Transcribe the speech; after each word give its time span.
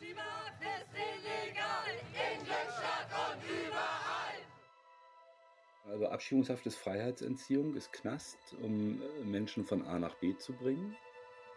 Abschiebehaft 0.00 0.62
ist 0.62 0.88
illegal, 0.94 1.92
in 2.14 2.46
Stadt 2.46 3.10
und 3.34 3.42
überall. 3.44 4.40
Also 5.92 6.08
Abschiebungshaft 6.08 6.64
ist 6.64 6.76
Freiheitsentziehung, 6.76 7.74
ist 7.74 7.92
Knast, 7.92 8.38
um 8.62 9.02
Menschen 9.24 9.62
von 9.62 9.86
A 9.86 9.98
nach 9.98 10.14
B 10.14 10.34
zu 10.38 10.54
bringen. 10.54 10.96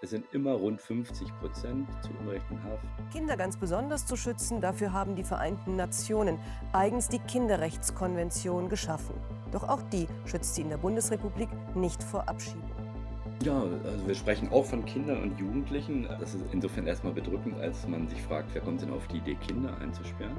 Es 0.02 0.10
sind 0.10 0.26
immer 0.34 0.56
rund 0.56 0.82
50 0.82 1.30
Prozent 1.40 1.88
zu 2.04 2.12
Unrecht 2.20 2.46
in 2.52 2.62
Haft. 2.64 2.84
Kinder 3.14 3.38
ganz 3.38 3.56
besonders 3.56 4.06
zu 4.06 4.18
schützen, 4.18 4.60
dafür 4.60 4.92
haben 4.92 5.16
die 5.16 5.24
Vereinten 5.24 5.78
Nationen 5.78 6.38
eigens 6.74 7.08
die 7.08 7.20
Kinderrechtskonvention 7.20 8.68
geschaffen. 8.68 9.16
Doch 9.54 9.64
auch 9.64 9.84
die 9.84 10.06
schützt 10.26 10.56
sie 10.56 10.64
in 10.64 10.70
der 10.70 10.78
Bundesrepublik 10.78 11.48
nicht 11.76 12.04
vor 12.04 12.28
Abschiebung. 12.28 12.83
Ja, 13.44 13.62
also 13.62 14.08
wir 14.08 14.16
sprechen 14.16 14.50
auch 14.54 14.64
von 14.64 14.86
Kindern 14.86 15.22
und 15.22 15.38
Jugendlichen. 15.38 16.08
Das 16.20 16.34
ist 16.34 16.46
insofern 16.54 16.88
erstmal 16.88 17.12
bedrückend, 17.12 17.60
als 17.60 17.86
man 17.86 18.08
sich 18.08 18.22
fragt, 18.22 18.54
wer 18.54 18.62
kommt 18.62 18.82
denn 18.82 18.92
auf 18.92 19.06
die 19.10 19.18
Idee, 19.18 19.36
Kinder 19.36 19.78
einzusperren? 19.80 20.38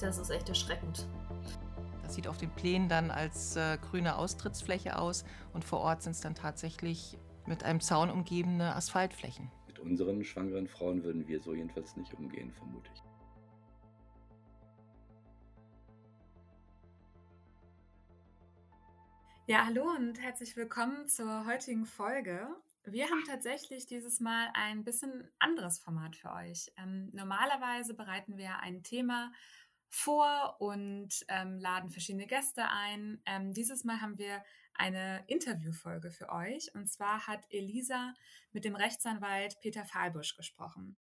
Das 0.00 0.16
ist 0.16 0.30
echt 0.30 0.48
erschreckend. 0.48 1.06
Das 2.02 2.14
sieht 2.14 2.26
auf 2.26 2.38
den 2.38 2.48
Plänen 2.50 2.88
dann 2.88 3.10
als 3.10 3.56
äh, 3.56 3.76
grüne 3.90 4.16
Austrittsfläche 4.16 4.98
aus 4.98 5.26
und 5.52 5.62
vor 5.62 5.80
Ort 5.80 6.02
sind 6.02 6.12
es 6.12 6.22
dann 6.22 6.34
tatsächlich 6.34 7.18
mit 7.46 7.64
einem 7.64 7.80
Zaun 7.80 8.08
umgebene 8.08 8.74
Asphaltflächen. 8.74 9.50
Mit 9.66 9.78
unseren 9.78 10.24
schwangeren 10.24 10.66
Frauen 10.66 11.04
würden 11.04 11.28
wir 11.28 11.42
so 11.42 11.52
jedenfalls 11.52 11.98
nicht 11.98 12.14
umgehen, 12.14 12.50
vermute 12.52 12.88
ich. 12.94 13.13
Ja, 19.46 19.66
hallo 19.66 19.84
und 19.94 20.18
herzlich 20.22 20.56
willkommen 20.56 21.06
zur 21.06 21.44
heutigen 21.44 21.84
Folge. 21.84 22.48
Wir 22.84 23.10
haben 23.10 23.24
tatsächlich 23.26 23.84
dieses 23.84 24.18
Mal 24.18 24.48
ein 24.54 24.84
bisschen 24.84 25.30
anderes 25.38 25.78
Format 25.78 26.16
für 26.16 26.32
euch. 26.32 26.72
Ähm, 26.78 27.10
normalerweise 27.12 27.92
bereiten 27.92 28.38
wir 28.38 28.60
ein 28.60 28.82
Thema 28.82 29.32
vor 29.90 30.56
und 30.60 31.26
ähm, 31.28 31.58
laden 31.58 31.90
verschiedene 31.90 32.26
Gäste 32.26 32.70
ein. 32.70 33.20
Ähm, 33.26 33.52
dieses 33.52 33.84
Mal 33.84 34.00
haben 34.00 34.16
wir 34.16 34.42
eine 34.72 35.22
Interviewfolge 35.26 36.10
für 36.10 36.30
euch. 36.30 36.74
Und 36.74 36.90
zwar 36.90 37.26
hat 37.26 37.44
Elisa 37.50 38.14
mit 38.52 38.64
dem 38.64 38.74
Rechtsanwalt 38.74 39.60
Peter 39.60 39.84
Fahlbusch 39.84 40.38
gesprochen. 40.38 40.96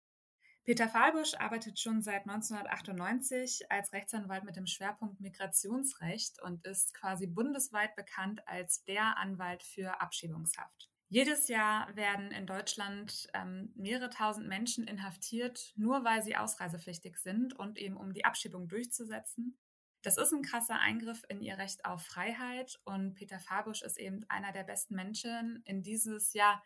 Peter 0.66 0.88
Fahlbusch 0.88 1.33
arbeitet 1.33 1.78
schon 1.78 2.02
seit 2.02 2.22
1998 2.22 3.69
als 3.69 3.92
Rechtsanwalt 3.92 4.45
mit 4.45 4.56
dem 4.56 4.66
Schwerpunkt 4.66 5.20
Migrationsrecht 5.20 6.42
und 6.42 6.66
ist 6.66 6.94
quasi 6.94 7.28
bundesweit 7.28 7.97
bekannt 7.97 8.47
als 8.47 8.86
der 8.86 9.17
Anwalt 9.17 9.61
für 9.61 10.00
Abschiebungshaft. 10.00 10.89
Jedes 11.09 11.50
Jahr 11.50 11.94
werden 11.97 12.31
in 12.31 12.47
Deutschland 12.47 13.28
ähm, 13.33 13.73
mehrere 13.75 14.09
tausend 14.09 14.47
Menschen 14.47 14.88
inhaftiert, 14.88 15.73
nur 15.75 16.05
weil 16.05 16.23
sie 16.23 16.38
ausreisepflichtig 16.38 17.17
sind 17.17 17.53
und 17.53 17.77
eben 17.77 17.98
um 17.98 18.14
die 18.14 18.23
Abschiebung 18.23 18.70
durchzusetzen. 18.70 19.58
Das 20.02 20.17
ist 20.17 20.31
ein 20.31 20.44
krasser 20.44 20.80
Eingriff 20.80 21.23
in 21.27 21.42
ihr 21.42 21.58
Recht 21.58 21.86
auf 21.86 22.03
Freiheit 22.03 22.80
und 22.86 23.16
Peter 23.16 23.39
Fabusch 23.39 23.83
ist 23.83 24.00
eben 24.00 24.25
einer 24.30 24.53
der 24.53 24.64
besten 24.64 24.95
Menschen, 24.95 25.61
in 25.66 25.83
dieses 25.83 26.33
ja 26.33 26.64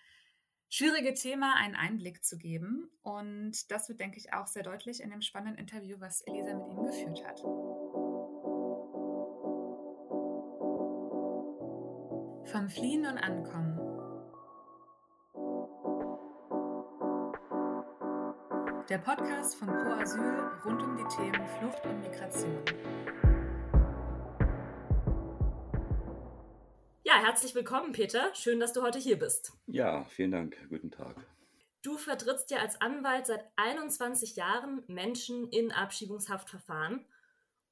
schwierige 0.70 1.14
Thema 1.14 1.56
einen 1.58 1.76
Einblick 1.76 2.24
zu 2.24 2.38
geben. 2.38 2.90
Und 3.04 3.72
das 3.72 3.90
wird, 3.90 4.00
denke 4.00 4.18
ich, 4.18 4.34
auch 4.34 4.48
sehr 4.48 4.64
deutlich 4.64 5.02
in 5.02 5.10
dem 5.10 5.22
spannenden 5.22 5.58
Interview, 5.58 5.98
was 6.00 6.22
Elisa 6.22 6.54
mit 6.54 6.68
ihm 6.70 6.86
geführt 6.86 7.26
hat. 7.26 7.40
Vom 12.52 12.70
Fliehen 12.70 13.06
und 13.06 13.18
Ankommen. 13.18 13.78
Der 18.90 19.00
Podcast 19.00 19.56
von 19.56 19.68
Pro 19.68 20.02
Asyl 20.02 20.50
rund 20.64 20.82
um 20.82 20.96
die 20.96 21.04
Themen 21.14 21.46
Flucht 21.60 21.86
und 21.86 22.00
Migration. 22.00 22.64
Herzlich 27.18 27.56
willkommen, 27.56 27.92
Peter. 27.92 28.34
Schön, 28.34 28.60
dass 28.60 28.74
du 28.74 28.82
heute 28.82 29.00
hier 29.00 29.18
bist. 29.18 29.54
Ja, 29.66 30.04
vielen 30.06 30.32
Dank. 30.32 30.58
Guten 30.70 30.92
Tag. 30.92 31.16
Du 31.82 31.98
vertrittst 31.98 32.52
ja 32.52 32.60
als 32.60 32.80
Anwalt 32.82 33.28
seit 33.28 33.46
21 33.56 34.36
Jahren 34.36 34.84
Menschen 34.88 35.50
in 35.50 35.72
Abschiebungshaftverfahren 35.72 37.06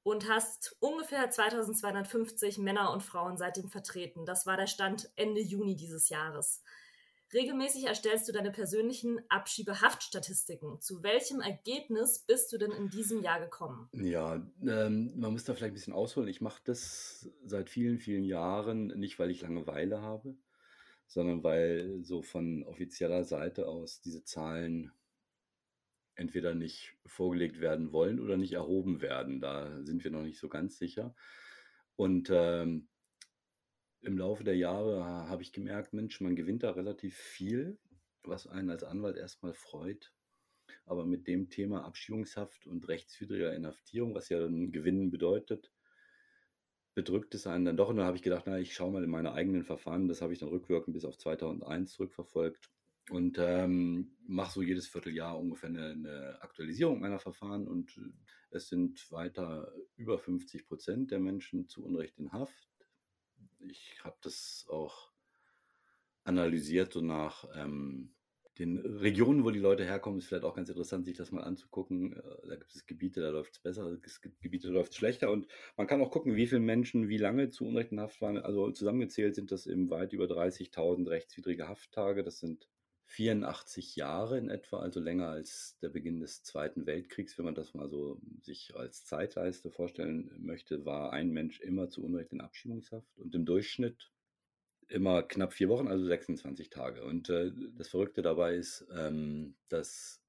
und 0.02 0.28
hast 0.28 0.76
ungefähr 0.80 1.30
2250 1.30 2.58
Männer 2.58 2.92
und 2.92 3.02
Frauen 3.02 3.36
seitdem 3.36 3.68
vertreten. 3.68 4.24
Das 4.24 4.46
war 4.46 4.56
der 4.56 4.66
Stand 4.66 5.10
Ende 5.16 5.40
Juni 5.40 5.76
dieses 5.76 6.08
Jahres. 6.08 6.62
Regelmäßig 7.32 7.84
erstellst 7.86 8.28
du 8.28 8.32
deine 8.32 8.52
persönlichen 8.52 9.20
Abschiebehaftstatistiken. 9.28 10.80
Zu 10.80 11.02
welchem 11.02 11.40
Ergebnis 11.40 12.20
bist 12.20 12.52
du 12.52 12.58
denn 12.58 12.70
in 12.70 12.88
diesem 12.88 13.20
Jahr 13.20 13.40
gekommen? 13.40 13.88
Ja, 13.92 14.46
ähm, 14.62 15.12
man 15.16 15.32
muss 15.32 15.44
da 15.44 15.54
vielleicht 15.54 15.72
ein 15.72 15.74
bisschen 15.74 15.92
ausholen. 15.92 16.28
Ich 16.28 16.40
mache 16.40 16.62
das 16.64 17.28
seit 17.44 17.68
vielen, 17.68 17.98
vielen 17.98 18.24
Jahren, 18.24 18.88
nicht 18.98 19.18
weil 19.18 19.30
ich 19.30 19.42
Langeweile 19.42 20.02
habe, 20.02 20.36
sondern 21.06 21.42
weil 21.42 22.04
so 22.04 22.22
von 22.22 22.62
offizieller 22.64 23.24
Seite 23.24 23.66
aus 23.66 24.00
diese 24.00 24.22
Zahlen 24.22 24.92
entweder 26.14 26.54
nicht 26.54 26.96
vorgelegt 27.06 27.60
werden 27.60 27.92
wollen 27.92 28.20
oder 28.20 28.36
nicht 28.36 28.52
erhoben 28.52 29.00
werden. 29.00 29.40
Da 29.40 29.82
sind 29.82 30.04
wir 30.04 30.12
noch 30.12 30.22
nicht 30.22 30.38
so 30.38 30.48
ganz 30.48 30.78
sicher. 30.78 31.14
Und 31.96 32.30
ähm, 32.32 32.88
im 34.06 34.18
Laufe 34.18 34.44
der 34.44 34.56
Jahre 34.56 35.04
habe 35.04 35.42
ich 35.42 35.52
gemerkt, 35.52 35.92
Mensch, 35.92 36.20
man 36.20 36.36
gewinnt 36.36 36.62
da 36.62 36.70
relativ 36.70 37.16
viel, 37.16 37.76
was 38.22 38.46
einen 38.46 38.70
als 38.70 38.84
Anwalt 38.84 39.16
erstmal 39.16 39.52
freut. 39.52 40.12
Aber 40.84 41.04
mit 41.04 41.26
dem 41.26 41.50
Thema 41.50 41.84
Abschiebungshaft 41.84 42.68
und 42.68 42.86
rechtswidriger 42.86 43.52
Inhaftierung, 43.52 44.14
was 44.14 44.28
ja 44.28 44.38
dann 44.38 44.70
Gewinnen 44.70 45.10
bedeutet, 45.10 45.72
bedrückt 46.94 47.34
es 47.34 47.48
einen 47.48 47.64
dann 47.64 47.76
doch. 47.76 47.88
Und 47.88 47.96
dann 47.96 48.06
habe 48.06 48.16
ich 48.16 48.22
gedacht, 48.22 48.44
na, 48.46 48.58
ich 48.58 48.74
schaue 48.74 48.92
mal 48.92 49.02
in 49.02 49.10
meine 49.10 49.32
eigenen 49.32 49.64
Verfahren. 49.64 50.06
Das 50.06 50.22
habe 50.22 50.32
ich 50.32 50.38
dann 50.38 50.50
rückwirkend 50.50 50.94
bis 50.94 51.04
auf 51.04 51.18
2001 51.18 51.92
zurückverfolgt 51.92 52.70
und 53.10 53.38
ähm, 53.40 54.16
mache 54.26 54.52
so 54.52 54.62
jedes 54.62 54.86
Vierteljahr 54.86 55.38
ungefähr 55.38 55.68
eine, 55.68 55.90
eine, 55.90 56.38
Aktualisierung 56.42 57.00
meiner 57.00 57.18
Verfahren. 57.18 57.66
Und 57.66 58.00
es 58.50 58.68
sind 58.68 59.10
weiter 59.10 59.72
über 59.96 60.18
50 60.20 60.64
Prozent 60.66 61.10
der 61.10 61.18
Menschen 61.18 61.68
zu 61.68 61.84
Unrecht 61.84 62.18
in 62.18 62.30
Haft 62.30 62.68
ich 63.70 64.04
habe 64.04 64.16
das 64.22 64.66
auch 64.68 65.10
analysiert, 66.24 66.92
so 66.92 67.00
nach 67.00 67.44
ähm, 67.54 68.16
den 68.58 68.78
Regionen, 68.78 69.44
wo 69.44 69.50
die 69.50 69.58
Leute 69.58 69.84
herkommen, 69.84 70.18
ist 70.18 70.28
vielleicht 70.28 70.44
auch 70.44 70.54
ganz 70.54 70.68
interessant, 70.68 71.04
sich 71.04 71.16
das 71.16 71.30
mal 71.30 71.42
anzugucken. 71.42 72.14
Äh, 72.14 72.48
da 72.48 72.56
gibt 72.56 72.74
es 72.74 72.86
Gebiete, 72.86 73.20
da 73.20 73.28
läuft 73.30 73.54
es 73.54 73.58
besser, 73.60 73.96
es 74.02 74.20
gibt 74.20 74.40
Gebiete, 74.40 74.68
da 74.68 74.72
läuft 74.72 74.92
es 74.92 74.98
schlechter. 74.98 75.30
Und 75.30 75.46
man 75.76 75.86
kann 75.86 76.00
auch 76.00 76.10
gucken, 76.10 76.36
wie 76.36 76.46
viele 76.46 76.60
Menschen 76.60 77.08
wie 77.08 77.18
lange 77.18 77.50
zu 77.50 77.66
Unrecht 77.66 77.92
Haft 77.96 78.20
waren. 78.20 78.38
Also 78.38 78.70
zusammengezählt 78.70 79.34
sind 79.34 79.52
das 79.52 79.66
eben 79.66 79.90
weit 79.90 80.12
über 80.12 80.24
30.000 80.24 81.08
rechtswidrige 81.08 81.68
Hafttage. 81.68 82.22
Das 82.22 82.38
sind 82.38 82.68
84 83.06 83.96
Jahre 83.96 84.36
in 84.36 84.50
etwa, 84.50 84.80
also 84.80 85.00
länger 85.00 85.28
als 85.28 85.78
der 85.80 85.88
Beginn 85.90 86.20
des 86.20 86.42
Zweiten 86.42 86.86
Weltkriegs, 86.86 87.38
wenn 87.38 87.44
man 87.44 87.54
das 87.54 87.72
mal 87.72 87.88
so 87.88 88.20
sich 88.42 88.74
als 88.74 89.04
Zeitleiste 89.04 89.70
vorstellen 89.70 90.30
möchte, 90.38 90.84
war 90.84 91.12
ein 91.12 91.30
Mensch 91.30 91.60
immer 91.60 91.88
zu 91.88 92.04
Unrecht 92.04 92.32
in 92.32 92.40
Abschiebungshaft 92.40 93.16
und 93.18 93.34
im 93.34 93.46
Durchschnitt 93.46 94.10
immer 94.88 95.22
knapp 95.22 95.52
vier 95.52 95.68
Wochen, 95.68 95.88
also 95.88 96.04
26 96.04 96.70
Tage. 96.70 97.04
Und 97.04 97.28
äh, 97.30 97.52
das 97.76 97.88
Verrückte 97.88 98.22
dabei 98.22 98.56
ist, 98.56 98.86
ähm, 98.92 99.56
dass 99.68 100.22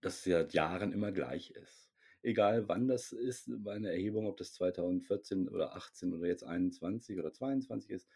das 0.00 0.24
seit 0.24 0.54
Jahren 0.54 0.92
immer 0.92 1.12
gleich 1.12 1.50
ist. 1.50 1.92
Egal 2.22 2.68
wann 2.68 2.88
das 2.88 3.12
ist, 3.12 3.50
bei 3.62 3.74
einer 3.74 3.90
Erhebung, 3.90 4.26
ob 4.26 4.36
das 4.36 4.52
2014 4.54 5.48
oder 5.48 5.76
18 5.76 6.12
oder 6.12 6.26
jetzt 6.26 6.44
21 6.44 7.18
oder 7.18 7.32
22 7.32 7.90
ist, 7.90 8.08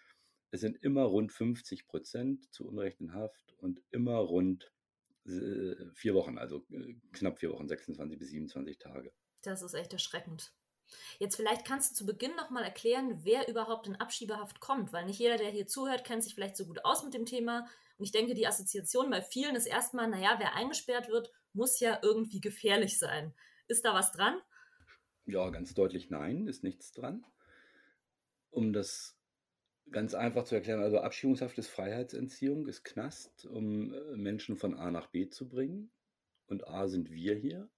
es 0.50 0.60
sind 0.60 0.82
immer 0.82 1.04
rund 1.04 1.32
50 1.32 1.86
Prozent 1.86 2.52
zu 2.52 2.66
Unrecht 2.66 3.00
in 3.00 3.14
Haft 3.14 3.54
und 3.58 3.82
immer 3.90 4.16
rund 4.16 4.72
äh, 5.26 5.76
vier 5.94 6.14
Wochen, 6.14 6.38
also 6.38 6.64
äh, 6.70 6.94
knapp 7.12 7.38
vier 7.38 7.50
Wochen, 7.50 7.68
26 7.68 8.18
bis 8.18 8.30
27 8.30 8.78
Tage. 8.78 9.12
Das 9.42 9.62
ist 9.62 9.74
echt 9.74 9.92
erschreckend. 9.92 10.52
Jetzt 11.20 11.36
vielleicht 11.36 11.64
kannst 11.64 11.92
du 11.92 11.94
zu 11.94 12.06
Beginn 12.06 12.34
nochmal 12.34 12.64
erklären, 12.64 13.20
wer 13.22 13.48
überhaupt 13.48 13.86
in 13.86 13.96
Abschiebehaft 13.96 14.60
kommt, 14.60 14.92
weil 14.92 15.06
nicht 15.06 15.20
jeder, 15.20 15.36
der 15.36 15.50
hier 15.50 15.66
zuhört, 15.66 16.04
kennt 16.04 16.24
sich 16.24 16.34
vielleicht 16.34 16.56
so 16.56 16.66
gut 16.66 16.84
aus 16.84 17.04
mit 17.04 17.14
dem 17.14 17.26
Thema. 17.26 17.68
Und 17.96 18.04
ich 18.04 18.12
denke, 18.12 18.34
die 18.34 18.46
Assoziation 18.46 19.10
bei 19.10 19.22
vielen 19.22 19.54
ist 19.54 19.66
erstmal, 19.66 20.08
naja, 20.08 20.36
wer 20.38 20.56
eingesperrt 20.56 21.08
wird, 21.08 21.30
muss 21.52 21.78
ja 21.78 22.00
irgendwie 22.02 22.40
gefährlich 22.40 22.98
sein. 22.98 23.34
Ist 23.68 23.84
da 23.84 23.94
was 23.94 24.10
dran? 24.10 24.40
Ja, 25.26 25.48
ganz 25.50 25.74
deutlich 25.74 26.10
nein, 26.10 26.48
ist 26.48 26.64
nichts 26.64 26.92
dran. 26.92 27.24
Um 28.50 28.72
das 28.72 29.19
Ganz 29.90 30.14
einfach 30.14 30.44
zu 30.44 30.54
erklären, 30.54 30.80
also 30.80 30.98
Abschiebungshaft 30.98 31.58
ist 31.58 31.68
Freiheitsentziehung, 31.68 32.66
ist 32.66 32.84
Knast, 32.84 33.46
um 33.46 33.92
äh, 33.92 34.16
Menschen 34.16 34.56
von 34.56 34.74
A 34.74 34.90
nach 34.90 35.08
B 35.08 35.28
zu 35.28 35.48
bringen. 35.48 35.90
Und 36.46 36.66
A 36.68 36.88
sind 36.88 37.10
wir 37.10 37.34
hier 37.34 37.70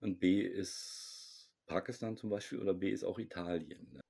und 0.00 0.20
B 0.20 0.40
ist 0.40 1.50
Pakistan 1.66 2.16
zum 2.16 2.30
Beispiel 2.30 2.58
oder 2.58 2.74
B 2.74 2.90
ist 2.90 3.04
auch 3.04 3.18
Italien. 3.18 3.92
Ne? 3.92 4.00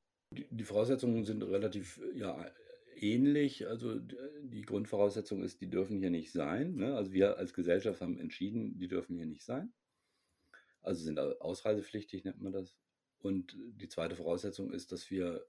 Die, 0.50 0.64
Voraussetzungen 0.64 1.25
sind 1.25 1.42
relativ 1.42 2.00
ja, 2.14 2.50
ähnlich. 2.96 3.66
Also 3.66 3.98
die 3.98 4.62
Grundvoraussetzung 4.62 5.42
ist, 5.42 5.60
die 5.60 5.70
dürfen 5.70 5.98
hier 5.98 6.10
nicht 6.10 6.32
sein. 6.32 6.76
Ne? 6.76 6.94
Also 6.94 7.12
wir 7.12 7.38
als 7.38 7.54
Gesellschaft 7.54 8.00
haben 8.00 8.19
entschieden, 8.19 8.78
die 8.78 8.88
dürfen 8.88 9.16
hier 9.16 9.26
nicht 9.26 9.44
sein. 9.44 9.72
Also 10.82 11.02
sind 11.02 11.19
ausreisepflichtig, 11.19 12.25
nennt 12.25 12.40
man 12.40 12.52
das. 12.52 12.76
Und 13.19 13.56
die 13.58 13.88
zweite 13.88 14.16
Voraussetzung 14.16 14.72
ist, 14.72 14.92
dass 14.92 15.10
wir 15.10 15.44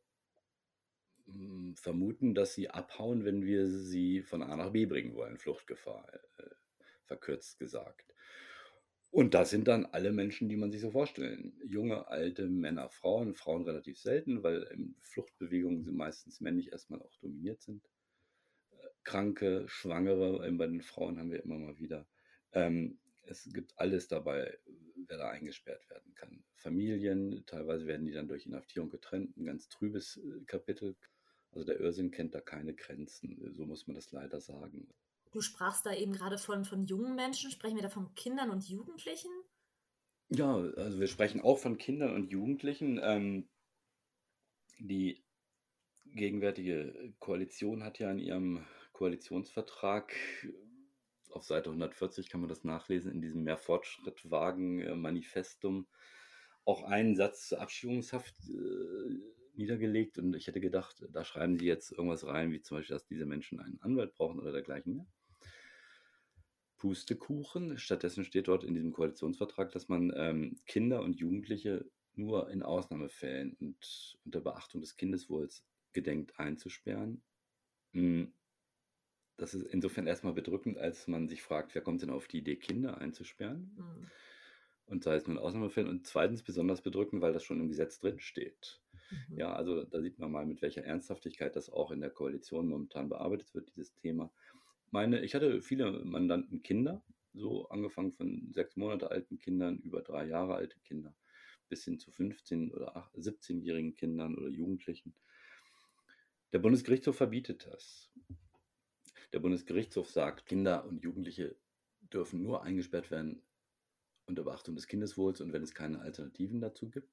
vermuten, 1.75 2.35
dass 2.35 2.53
sie 2.53 2.69
abhauen, 2.69 3.25
wenn 3.25 3.43
wir 3.45 3.69
sie 3.69 4.21
von 4.21 4.43
A 4.43 4.55
nach 4.55 4.71
B 4.71 4.85
bringen 4.85 5.15
wollen. 5.15 5.37
Fluchtgefahr, 5.37 6.07
äh, 6.37 6.43
verkürzt 7.05 7.59
gesagt. 7.59 8.13
Und 9.11 9.33
das 9.33 9.49
sind 9.49 9.67
dann 9.67 9.85
alle 9.87 10.11
Menschen, 10.11 10.49
die 10.49 10.55
man 10.55 10.71
sich 10.71 10.81
so 10.81 10.91
vorstellen. 10.91 11.59
Junge, 11.65 12.07
alte, 12.07 12.47
Männer, 12.47 12.89
Frauen. 12.89 13.33
Frauen 13.33 13.63
relativ 13.63 13.99
selten, 13.99 14.43
weil 14.43 14.63
in 14.71 14.95
Fluchtbewegungen 15.01 15.83
sie 15.83 15.91
meistens 15.91 16.41
männlich 16.41 16.71
erstmal 16.71 17.01
auch 17.01 17.15
dominiert 17.17 17.61
sind. 17.61 17.83
Äh, 18.71 18.87
Kranke, 19.03 19.65
Schwangere, 19.67 20.49
bei 20.51 20.67
den 20.67 20.81
Frauen 20.81 21.17
haben 21.17 21.31
wir 21.31 21.43
immer 21.43 21.57
mal 21.57 21.79
wieder. 21.79 22.07
Ähm, 22.51 22.99
es 23.23 23.49
gibt 23.51 23.73
alles 23.77 24.07
dabei, 24.07 24.57
wer 25.07 25.17
da 25.17 25.29
eingesperrt 25.29 25.89
werden 25.89 26.13
kann. 26.13 26.43
Familien, 26.55 27.43
teilweise 27.45 27.87
werden 27.87 28.05
die 28.05 28.13
dann 28.13 28.27
durch 28.27 28.45
Inhaftierung 28.45 28.89
getrennt. 28.89 29.35
Ein 29.37 29.45
ganz 29.45 29.69
trübes 29.69 30.17
äh, 30.17 30.43
Kapitel. 30.45 30.95
Also 31.51 31.65
der 31.65 31.79
Irrsinn 31.79 32.11
kennt 32.11 32.35
da 32.35 32.41
keine 32.41 32.73
Grenzen. 32.73 33.53
So 33.53 33.65
muss 33.65 33.87
man 33.87 33.95
das 33.95 34.11
leider 34.11 34.39
sagen. 34.39 34.87
Du 35.31 35.41
sprachst 35.41 35.85
da 35.85 35.93
eben 35.93 36.13
gerade 36.13 36.37
von, 36.37 36.65
von 36.65 36.85
jungen 36.85 37.15
Menschen. 37.15 37.51
Sprechen 37.51 37.75
wir 37.75 37.83
da 37.83 37.89
von 37.89 38.13
Kindern 38.15 38.49
und 38.49 38.67
Jugendlichen? 38.67 39.31
Ja, 40.29 40.55
also 40.55 40.99
wir 40.99 41.07
sprechen 41.07 41.41
auch 41.41 41.57
von 41.57 41.77
Kindern 41.77 42.13
und 42.13 42.31
Jugendlichen. 42.31 42.99
Ähm, 43.01 43.49
die 44.79 45.23
gegenwärtige 46.05 47.13
Koalition 47.19 47.83
hat 47.83 47.99
ja 47.99 48.11
in 48.11 48.19
ihrem 48.19 48.65
Koalitionsvertrag 48.93 50.15
auf 51.31 51.43
Seite 51.43 51.69
140 51.69 52.29
kann 52.29 52.41
man 52.41 52.49
das 52.49 52.63
nachlesen, 52.63 53.11
in 53.11 53.21
diesem 53.21 53.43
Mehrfortschrittwagen-Manifestum 53.43 55.87
auch 56.65 56.81
einen 56.83 57.15
Satz 57.15 57.47
zur 57.47 57.61
Abschiebungshaft 57.61 58.33
äh, 58.49 59.19
niedergelegt 59.59 60.17
und 60.17 60.35
ich 60.35 60.47
hätte 60.47 60.59
gedacht, 60.61 61.05
da 61.11 61.23
schreiben 61.23 61.59
sie 61.59 61.67
jetzt 61.67 61.91
irgendwas 61.91 62.25
rein, 62.25 62.51
wie 62.51 62.61
zum 62.61 62.77
Beispiel, 62.77 62.95
dass 62.95 63.05
diese 63.05 63.25
Menschen 63.27 63.59
einen 63.59 63.79
Anwalt 63.81 64.15
brauchen 64.15 64.39
oder 64.39 64.51
dergleichen 64.51 64.95
mehr. 64.95 65.07
Pustekuchen. 66.77 67.77
Stattdessen 67.77 68.23
steht 68.23 68.47
dort 68.47 68.63
in 68.63 68.73
diesem 68.73 68.93
Koalitionsvertrag, 68.93 69.71
dass 69.71 69.89
man 69.89 70.11
ähm, 70.15 70.55
Kinder 70.65 71.01
und 71.01 71.19
Jugendliche 71.19 71.91
nur 72.15 72.49
in 72.49 72.63
Ausnahmefällen 72.63 73.53
und 73.59 74.17
unter 74.25 74.41
Beachtung 74.41 74.81
des 74.81 74.95
Kindeswohls 74.95 75.65
gedenkt 75.93 76.39
einzusperren. 76.39 77.21
Hm, 77.93 78.33
das 79.37 79.53
ist 79.53 79.63
insofern 79.67 80.07
erstmal 80.07 80.33
bedrückend, 80.33 80.77
als 80.77 81.07
man 81.07 81.27
sich 81.27 81.41
fragt, 81.41 81.73
wer 81.73 81.81
kommt 81.81 82.01
denn 82.01 82.09
auf 82.09 82.27
die 82.27 82.39
Idee, 82.39 82.57
Kinder 82.57 82.97
einzusperren? 82.97 83.71
Mhm. 83.77 84.11
Und 84.89 85.03
sei 85.03 85.15
es 85.15 85.27
nur 85.27 85.37
in 85.37 85.43
Ausnahmefällen. 85.43 85.89
Und 85.89 86.07
zweitens 86.07 86.43
besonders 86.43 86.81
bedrückend, 86.81 87.21
weil 87.21 87.33
das 87.33 87.43
schon 87.43 87.59
im 87.59 87.69
Gesetz 87.69 87.99
drin 87.99 88.19
steht. 88.19 88.81
Mhm. 89.11 89.37
Ja, 89.37 89.53
also 89.53 89.83
da 89.83 90.01
sieht 90.01 90.19
man 90.19 90.31
mal, 90.31 90.45
mit 90.45 90.61
welcher 90.61 90.83
Ernsthaftigkeit 90.83 91.55
das 91.55 91.69
auch 91.69 91.91
in 91.91 92.01
der 92.01 92.09
Koalition 92.09 92.67
momentan 92.67 93.09
bearbeitet 93.09 93.53
wird, 93.53 93.69
dieses 93.69 93.93
Thema 93.95 94.31
meine, 94.91 95.21
ich 95.21 95.35
hatte 95.35 95.61
viele 95.61 96.03
Mandanten 96.03 96.61
Kinder, 96.61 97.03
so 97.33 97.67
angefangen 97.69 98.13
von 98.13 98.51
sechs 98.51 98.75
Monate 98.75 99.11
alten 99.11 99.37
Kindern 99.39 99.77
über 99.79 100.01
drei 100.01 100.25
Jahre 100.25 100.55
alte 100.55 100.79
Kinder 100.79 101.13
bis 101.67 101.83
hin 101.83 101.99
zu 101.99 102.09
15- 102.09 102.71
oder 102.71 103.11
17-jährigen 103.15 103.95
Kindern 103.95 104.35
oder 104.35 104.49
Jugendlichen. 104.49 105.13
Der 106.51 106.57
Bundesgerichtshof 106.57 107.15
verbietet 107.15 107.67
das. 107.71 108.09
Der 109.33 109.39
Bundesgerichtshof 109.39 110.09
sagt, 110.09 110.47
Kinder 110.47 110.85
und 110.87 111.03
Jugendliche 111.03 111.55
dürfen 112.11 112.41
nur 112.41 112.63
eingesperrt 112.63 113.11
werden 113.11 113.43
unter 114.29 114.43
Beachtung 114.43 114.75
des 114.75 114.87
Kindeswohls 114.87 115.41
und 115.41 115.51
wenn 115.51 115.63
es 115.63 115.73
keine 115.73 115.99
Alternativen 115.99 116.61
dazu 116.61 116.89
gibt. 116.89 117.11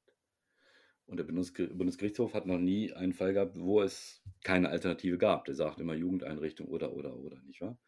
Und 1.07 1.19
der 1.19 1.25
Bundesgerichtshof 1.25 2.35
hat 2.35 2.47
noch 2.47 2.59
nie 2.59 2.93
einen 2.93 3.13
Fall 3.13 3.33
gehabt, 3.33 3.59
wo 3.59 3.81
es 3.81 4.23
keine 4.43 4.69
Alternative 4.71 5.19
gab. 5.19 5.45
Der 5.45 5.55
sagt 5.55 5.81
immer 5.81 5.95
Jugendeinrichtung 5.95 6.67
oder, 6.69 6.93
oder, 6.93 7.17
oder, 7.17 7.41
nicht 7.43 7.61
wahr? 7.61 7.79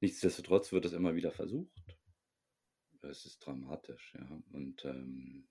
Nichtsdestotrotz 0.00 0.72
wird 0.72 0.86
das 0.86 0.94
immer 0.94 1.14
wieder 1.14 1.30
versucht. 1.30 1.98
Es 3.02 3.26
ist 3.26 3.38
dramatisch, 3.40 4.14
ja. 4.18 4.42
Und 4.52 4.84
ähm, 4.86 5.46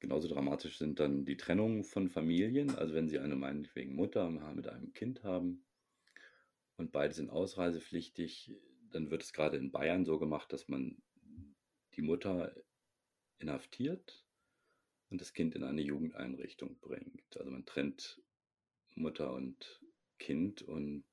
genauso 0.00 0.28
dramatisch 0.28 0.78
sind 0.78 0.98
dann 0.98 1.24
die 1.24 1.36
Trennungen 1.36 1.84
von 1.84 2.08
Familien. 2.08 2.70
Also 2.70 2.94
wenn 2.94 3.08
Sie 3.08 3.20
eine 3.20 3.36
meinetwegen 3.36 3.94
Mutter 3.94 4.28
mit 4.30 4.66
einem 4.66 4.92
Kind 4.94 5.22
haben 5.22 5.64
und 6.76 6.90
beide 6.90 7.14
sind 7.14 7.30
ausreisepflichtig, 7.30 8.52
dann 8.96 9.10
wird 9.10 9.22
es 9.22 9.34
gerade 9.34 9.58
in 9.58 9.70
Bayern 9.70 10.06
so 10.06 10.18
gemacht, 10.18 10.50
dass 10.54 10.68
man 10.68 11.02
die 11.94 12.02
Mutter 12.02 12.54
inhaftiert 13.38 14.24
und 15.10 15.20
das 15.20 15.34
Kind 15.34 15.54
in 15.54 15.64
eine 15.64 15.82
Jugendeinrichtung 15.82 16.78
bringt. 16.80 17.36
Also 17.36 17.50
man 17.50 17.66
trennt 17.66 18.22
Mutter 18.94 19.34
und 19.34 19.82
Kind 20.18 20.62
und 20.62 21.04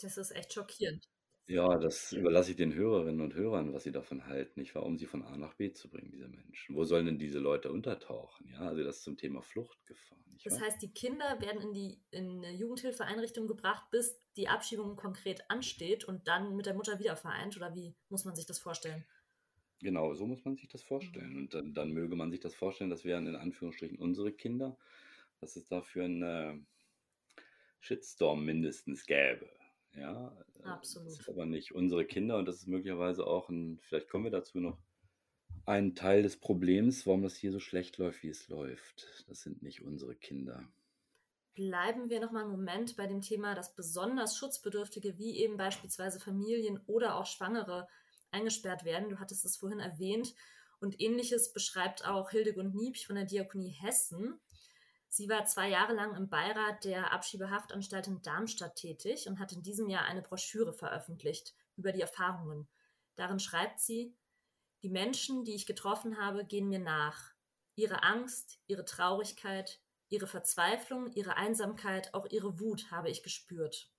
das 0.00 0.16
ist 0.16 0.32
echt 0.32 0.52
schockierend. 0.52 1.08
Ja, 1.46 1.76
das 1.76 2.12
überlasse 2.12 2.52
ich 2.52 2.56
den 2.56 2.72
Hörerinnen 2.72 3.20
und 3.20 3.34
Hörern, 3.34 3.74
was 3.74 3.82
sie 3.82 3.92
davon 3.92 4.26
halten, 4.26 4.60
nicht 4.60 4.74
wahr, 4.74 4.84
um 4.84 4.96
sie 4.96 5.06
von 5.06 5.22
A 5.22 5.36
nach 5.36 5.54
B 5.54 5.72
zu 5.72 5.88
bringen, 5.90 6.10
diese 6.12 6.28
Menschen. 6.28 6.76
Wo 6.76 6.84
sollen 6.84 7.06
denn 7.06 7.18
diese 7.18 7.40
Leute 7.40 7.72
untertauchen? 7.72 8.48
Ja, 8.52 8.60
also 8.68 8.84
das 8.84 9.02
zum 9.02 9.16
Thema 9.16 9.42
Fluchtgefahr. 9.42 10.18
das 10.44 10.60
heißt, 10.60 10.80
die 10.80 10.92
Kinder 10.92 11.40
werden 11.40 11.60
in 11.60 11.72
die 11.72 12.00
in 12.10 12.38
eine 12.38 12.52
Jugendhilfeeinrichtung 12.52 13.48
gebracht, 13.48 13.90
bis 13.90 14.16
die 14.36 14.48
Abschiebung 14.48 14.94
konkret 14.94 15.42
ansteht 15.50 16.04
und 16.04 16.28
dann 16.28 16.54
mit 16.54 16.66
der 16.66 16.74
Mutter 16.74 17.00
wieder 17.00 17.16
vereint? 17.16 17.56
Oder 17.56 17.74
wie 17.74 17.94
muss 18.08 18.24
man 18.24 18.36
sich 18.36 18.46
das 18.46 18.60
vorstellen? 18.60 19.04
Genau, 19.80 20.14
so 20.14 20.26
muss 20.26 20.44
man 20.44 20.54
sich 20.54 20.68
das 20.68 20.84
vorstellen. 20.84 21.36
Und 21.36 21.54
dann, 21.54 21.74
dann 21.74 21.90
möge 21.90 22.14
man 22.14 22.30
sich 22.30 22.38
das 22.38 22.54
vorstellen, 22.54 22.90
das 22.90 23.04
wären 23.04 23.26
in 23.26 23.34
Anführungsstrichen 23.34 23.98
unsere 23.98 24.32
Kinder, 24.32 24.78
dass 25.40 25.56
es 25.56 25.66
dafür 25.66 26.04
einen 26.04 26.68
Shitstorm 27.80 28.44
mindestens 28.44 29.04
gäbe. 29.06 29.50
Ja, 29.94 30.36
Absolut. 30.64 31.08
Das 31.08 31.20
ist 31.20 31.28
aber 31.28 31.46
nicht 31.46 31.72
unsere 31.72 32.04
Kinder 32.04 32.38
und 32.38 32.46
das 32.46 32.56
ist 32.56 32.68
möglicherweise 32.68 33.26
auch 33.26 33.48
ein, 33.48 33.80
vielleicht 33.82 34.08
kommen 34.08 34.24
wir 34.24 34.30
dazu 34.30 34.60
noch, 34.60 34.78
ein 35.64 35.94
Teil 35.94 36.22
des 36.22 36.38
Problems, 36.38 37.06
warum 37.06 37.22
das 37.22 37.36
hier 37.36 37.52
so 37.52 37.60
schlecht 37.60 37.98
läuft, 37.98 38.22
wie 38.22 38.28
es 38.28 38.48
läuft. 38.48 39.24
Das 39.28 39.42
sind 39.42 39.62
nicht 39.62 39.82
unsere 39.82 40.14
Kinder. 40.14 40.64
Bleiben 41.54 42.08
wir 42.08 42.20
noch 42.20 42.32
mal 42.32 42.42
einen 42.42 42.50
Moment 42.50 42.96
bei 42.96 43.06
dem 43.06 43.20
Thema, 43.20 43.54
dass 43.54 43.74
besonders 43.74 44.36
Schutzbedürftige 44.36 45.18
wie 45.18 45.36
eben 45.38 45.56
beispielsweise 45.56 46.18
Familien 46.18 46.80
oder 46.86 47.16
auch 47.16 47.26
Schwangere 47.26 47.86
eingesperrt 48.30 48.84
werden. 48.84 49.10
Du 49.10 49.20
hattest 49.20 49.44
es 49.44 49.56
vorhin 49.56 49.78
erwähnt. 49.80 50.34
Und 50.80 51.00
ähnliches 51.00 51.52
beschreibt 51.52 52.06
auch 52.06 52.30
Hildegund 52.30 52.74
Niebsch 52.74 53.06
von 53.06 53.14
der 53.14 53.26
Diakonie 53.26 53.70
Hessen. 53.70 54.40
Sie 55.14 55.28
war 55.28 55.44
zwei 55.44 55.68
Jahre 55.68 55.92
lang 55.92 56.16
im 56.16 56.30
Beirat 56.30 56.86
der 56.86 57.12
Abschiebehaftanstalt 57.12 58.06
in 58.06 58.22
Darmstadt 58.22 58.76
tätig 58.76 59.28
und 59.28 59.38
hat 59.38 59.52
in 59.52 59.62
diesem 59.62 59.90
Jahr 59.90 60.06
eine 60.06 60.22
Broschüre 60.22 60.72
veröffentlicht 60.72 61.54
über 61.76 61.92
die 61.92 62.00
Erfahrungen. 62.00 62.66
Darin 63.16 63.38
schreibt 63.38 63.78
sie, 63.78 64.16
die 64.82 64.88
Menschen, 64.88 65.44
die 65.44 65.54
ich 65.54 65.66
getroffen 65.66 66.16
habe, 66.16 66.46
gehen 66.46 66.66
mir 66.66 66.78
nach. 66.78 67.34
Ihre 67.74 68.02
Angst, 68.02 68.58
ihre 68.68 68.86
Traurigkeit, 68.86 69.82
ihre 70.08 70.26
Verzweiflung, 70.26 71.12
ihre 71.12 71.36
Einsamkeit, 71.36 72.14
auch 72.14 72.24
ihre 72.30 72.58
Wut 72.58 72.90
habe 72.90 73.10
ich 73.10 73.22
gespürt. 73.22 73.92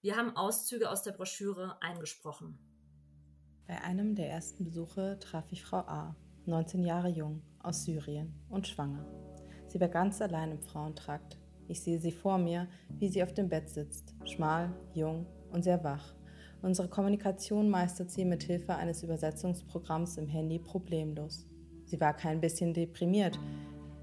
Wir 0.00 0.16
haben 0.16 0.34
Auszüge 0.34 0.90
aus 0.90 1.02
der 1.02 1.12
Broschüre 1.12 1.76
eingesprochen. 1.82 2.58
Bei 3.66 3.82
einem 3.82 4.14
der 4.14 4.30
ersten 4.30 4.64
Besuche 4.64 5.18
traf 5.20 5.52
ich 5.52 5.62
Frau 5.62 5.80
A., 5.80 6.16
19 6.46 6.84
Jahre 6.84 7.10
jung, 7.10 7.42
aus 7.58 7.84
Syrien 7.84 8.32
und 8.48 8.66
schwanger. 8.66 9.27
Sie 9.78 9.82
war 9.82 9.90
ganz 9.90 10.20
allein 10.20 10.50
im 10.50 10.60
Frauentrakt. 10.60 11.38
Ich 11.68 11.80
sehe 11.80 12.00
sie 12.00 12.10
vor 12.10 12.36
mir, 12.36 12.66
wie 12.98 13.06
sie 13.06 13.22
auf 13.22 13.32
dem 13.32 13.48
Bett 13.48 13.70
sitzt, 13.70 14.12
schmal, 14.24 14.72
jung 14.92 15.24
und 15.52 15.62
sehr 15.62 15.84
wach. 15.84 16.16
Unsere 16.62 16.88
Kommunikation 16.88 17.70
meistert 17.70 18.10
sie 18.10 18.24
mit 18.24 18.42
Hilfe 18.42 18.74
eines 18.74 19.04
Übersetzungsprogramms 19.04 20.16
im 20.16 20.26
Handy 20.26 20.58
problemlos. 20.58 21.46
Sie 21.84 22.00
war 22.00 22.12
kein 22.12 22.40
bisschen 22.40 22.74
deprimiert, 22.74 23.38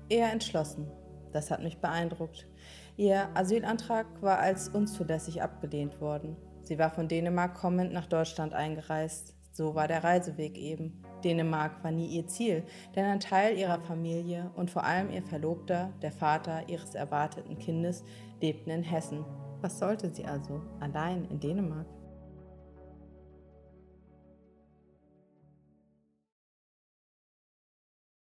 eher 0.07 0.31
entschlossen. 0.31 0.89
Das 1.33 1.51
hat 1.51 1.61
mich 1.61 1.79
beeindruckt. 1.79 2.47
Ihr 2.95 3.27
Asylantrag 3.33 4.07
war 4.21 4.39
als 4.39 4.69
unzulässig 4.69 5.41
abgelehnt 5.41 5.99
worden. 5.99 6.37
Sie 6.61 6.79
war 6.79 6.89
von 6.89 7.09
Dänemark 7.09 7.53
kommend 7.53 7.91
nach 7.91 8.07
Deutschland 8.07 8.53
eingereist. 8.53 9.35
So 9.51 9.75
war 9.75 9.89
der 9.89 10.05
Reiseweg 10.05 10.57
eben. 10.57 11.03
Dänemark 11.25 11.83
war 11.83 11.91
nie 11.91 12.07
ihr 12.07 12.27
Ziel, 12.27 12.63
denn 12.95 13.03
ein 13.03 13.19
Teil 13.19 13.57
ihrer 13.57 13.81
Familie 13.81 14.51
und 14.55 14.69
vor 14.69 14.83
allem 14.83 15.09
ihr 15.09 15.23
Verlobter, 15.23 15.91
der 16.03 16.11
Vater 16.11 16.69
ihres 16.69 16.93
erwarteten 16.93 17.57
Kindes, 17.57 18.03
lebten 18.41 18.69
in 18.69 18.83
Hessen. 18.83 19.25
Was 19.61 19.79
sollte 19.79 20.11
sie 20.11 20.25
also 20.25 20.61
allein 20.79 21.25
in 21.25 21.39
Dänemark? 21.39 21.87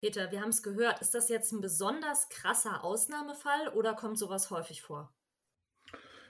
Peter, 0.00 0.30
wir 0.30 0.40
haben 0.40 0.50
es 0.50 0.62
gehört. 0.62 1.00
Ist 1.02 1.14
das 1.14 1.28
jetzt 1.28 1.52
ein 1.52 1.61
besonders 1.61 2.28
krasser 2.30 2.84
Ausnahmefall 2.84 3.68
oder 3.75 3.94
kommt 3.94 4.18
sowas 4.18 4.50
häufig 4.50 4.80
vor? 4.80 5.14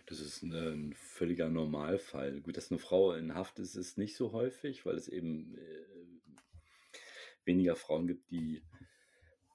Das 0.07 0.21
ist 0.21 0.43
ein 0.43 0.95
völliger 0.95 1.49
Normalfall. 1.49 2.41
Gut, 2.41 2.57
dass 2.57 2.71
eine 2.71 2.79
Frau 2.79 3.15
in 3.15 3.35
Haft 3.35 3.59
ist, 3.59 3.75
ist 3.75 3.97
nicht 3.97 4.17
so 4.17 4.33
häufig, 4.33 4.85
weil 4.85 4.97
es 4.97 5.09
eben 5.09 5.57
äh, 5.57 5.94
weniger 7.47 7.77
Frauen 7.77 8.07
gibt, 8.07 8.31
die 8.31 8.63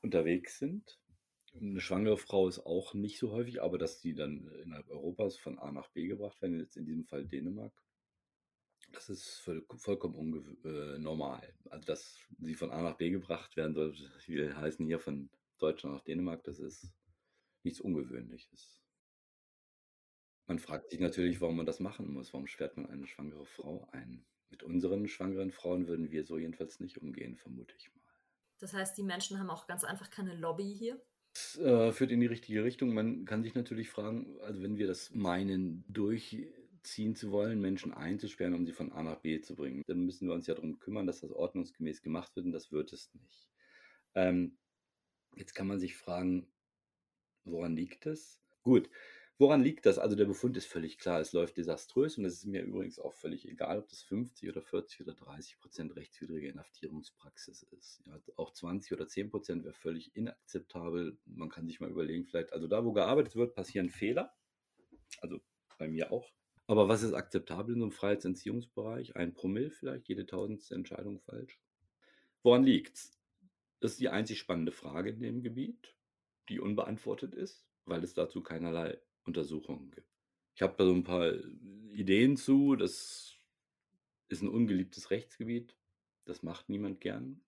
unterwegs 0.01 0.59
sind. 0.59 0.99
Eine 1.59 1.81
schwangere 1.81 2.17
Frau 2.17 2.47
ist 2.47 2.59
auch 2.59 2.93
nicht 2.93 3.17
so 3.17 3.31
häufig, 3.31 3.61
aber 3.61 3.77
dass 3.77 3.99
die 3.99 4.13
dann 4.13 4.47
innerhalb 4.63 4.89
Europas 4.89 5.37
von 5.37 5.57
A 5.59 5.71
nach 5.71 5.89
B 5.89 6.07
gebracht 6.07 6.41
werden, 6.41 6.59
jetzt 6.59 6.77
in 6.77 6.85
diesem 6.85 7.05
Fall 7.05 7.25
Dänemark, 7.25 7.73
das 8.91 9.09
ist 9.09 9.39
voll, 9.39 9.65
vollkommen 9.77 10.57
äh, 10.63 10.97
normal. 10.99 11.53
Also, 11.69 11.85
dass 11.85 12.19
sie 12.39 12.55
von 12.55 12.71
A 12.71 12.81
nach 12.81 12.97
B 12.97 13.09
gebracht 13.09 13.55
werden 13.57 13.73
soll, 13.73 13.95
wir 14.25 14.57
heißen 14.57 14.85
hier 14.85 14.99
von 14.99 15.29
Deutschland 15.57 15.95
nach 15.95 16.03
Dänemark, 16.03 16.43
das 16.43 16.59
ist 16.59 16.91
nichts 17.63 17.81
Ungewöhnliches. 17.81 18.81
Man 20.47 20.59
fragt 20.59 20.89
sich 20.89 20.99
natürlich, 20.99 21.41
warum 21.41 21.57
man 21.57 21.67
das 21.67 21.79
machen 21.79 22.11
muss. 22.11 22.33
Warum 22.33 22.47
sperrt 22.47 22.75
man 22.75 22.87
eine 22.87 23.05
schwangere 23.05 23.45
Frau 23.45 23.87
ein? 23.91 24.25
Mit 24.49 24.63
unseren 24.63 25.07
schwangeren 25.07 25.51
Frauen 25.51 25.87
würden 25.87 26.11
wir 26.11 26.25
so 26.25 26.37
jedenfalls 26.37 26.79
nicht 26.79 26.97
umgehen, 26.97 27.37
vermute 27.37 27.75
ich 27.77 27.93
mal. 27.93 28.01
Das 28.59 28.73
heißt, 28.73 28.97
die 28.97 29.03
Menschen 29.03 29.39
haben 29.39 29.49
auch 29.49 29.67
ganz 29.67 29.83
einfach 29.83 30.09
keine 30.09 30.35
Lobby 30.35 30.75
hier? 30.77 31.01
Das 31.33 31.57
äh, 31.57 31.91
führt 31.91 32.11
in 32.11 32.19
die 32.19 32.25
richtige 32.25 32.63
Richtung. 32.63 32.93
Man 32.93 33.25
kann 33.25 33.43
sich 33.43 33.55
natürlich 33.55 33.89
fragen, 33.89 34.39
also 34.41 34.61
wenn 34.61 34.77
wir 34.77 34.87
das 34.87 35.11
meinen, 35.11 35.85
durchziehen 35.87 37.15
zu 37.15 37.31
wollen, 37.31 37.61
Menschen 37.61 37.93
einzusperren, 37.93 38.53
um 38.53 38.65
sie 38.65 38.73
von 38.73 38.91
A 38.91 39.03
nach 39.03 39.19
B 39.19 39.39
zu 39.39 39.55
bringen, 39.55 39.83
dann 39.87 40.05
müssen 40.05 40.27
wir 40.27 40.35
uns 40.35 40.47
ja 40.47 40.55
darum 40.55 40.79
kümmern, 40.79 41.07
dass 41.07 41.21
das 41.21 41.31
ordnungsgemäß 41.31 42.01
gemacht 42.01 42.35
wird 42.35 42.45
und 42.45 42.51
das 42.51 42.71
wird 42.71 42.91
es 42.91 43.13
nicht. 43.13 43.47
Ähm, 44.15 44.57
jetzt 45.35 45.53
kann 45.53 45.67
man 45.67 45.79
sich 45.79 45.95
fragen, 45.95 46.47
woran 47.45 47.75
liegt 47.75 48.05
es? 48.05 48.41
Gut, 48.63 48.89
Woran 49.41 49.63
liegt 49.63 49.85
das? 49.85 49.97
Also 49.97 50.17
der 50.17 50.25
Befund 50.25 50.57
ist 50.57 50.65
völlig 50.65 50.97
klar, 50.97 51.21
es 51.21 51.31
läuft 51.31 51.55
desaströs 51.55 52.17
und 52.17 52.25
es 52.25 52.33
ist 52.33 52.45
mir 52.45 52.61
übrigens 52.61 52.99
auch 52.99 53.13
völlig 53.13 53.47
egal, 53.47 53.79
ob 53.79 53.87
das 53.87 54.01
50 54.01 54.49
oder 54.49 54.61
40 54.61 54.99
oder 54.99 55.13
30 55.13 55.59
Prozent 55.59 55.95
rechtswidrige 55.95 56.49
Inhaftierungspraxis 56.49 57.63
ist. 57.63 58.03
Ja, 58.05 58.19
auch 58.35 58.51
20 58.51 58.91
oder 58.91 59.07
10 59.07 59.29
Prozent 59.29 59.63
wäre 59.63 59.73
völlig 59.73 60.13
inakzeptabel. 60.13 61.17
Man 61.25 61.47
kann 61.47 61.67
sich 61.67 61.79
mal 61.79 61.89
überlegen, 61.89 62.25
vielleicht, 62.25 62.51
also 62.51 62.67
da, 62.67 62.83
wo 62.83 62.91
gearbeitet 62.91 63.37
wird, 63.37 63.55
passieren 63.55 63.89
Fehler. 63.89 64.35
Also 65.21 65.39
bei 65.77 65.87
mir 65.87 66.11
auch. 66.11 66.29
Aber 66.67 66.89
was 66.89 67.01
ist 67.01 67.13
akzeptabel 67.13 67.75
in 67.75 67.79
so 67.79 67.85
einem 67.85 67.93
Freiheitsentziehungsbereich? 67.93 69.15
Ein 69.15 69.33
Promille 69.33 69.71
vielleicht, 69.71 70.09
jede 70.09 70.25
tausendste 70.25 70.75
Entscheidung 70.75 71.21
falsch. 71.21 71.61
Woran 72.43 72.65
liegt's? 72.65 73.17
Das 73.79 73.91
ist 73.91 74.01
die 74.01 74.09
einzig 74.09 74.37
spannende 74.37 74.73
Frage 74.73 75.11
in 75.11 75.21
dem 75.21 75.41
Gebiet, 75.41 75.95
die 76.49 76.59
unbeantwortet 76.59 77.33
ist, 77.33 77.65
weil 77.85 78.03
es 78.03 78.13
dazu 78.13 78.43
keinerlei 78.43 78.99
Untersuchungen 79.25 79.91
gibt. 79.91 80.07
Ich 80.55 80.61
habe 80.61 80.75
da 80.77 80.85
so 80.85 80.93
ein 80.93 81.03
paar 81.03 81.33
Ideen 81.91 82.37
zu. 82.37 82.75
Das 82.75 83.35
ist 84.27 84.41
ein 84.41 84.49
ungeliebtes 84.49 85.11
Rechtsgebiet. 85.11 85.75
Das 86.25 86.43
macht 86.43 86.69
niemand 86.69 87.01
gern. 87.01 87.41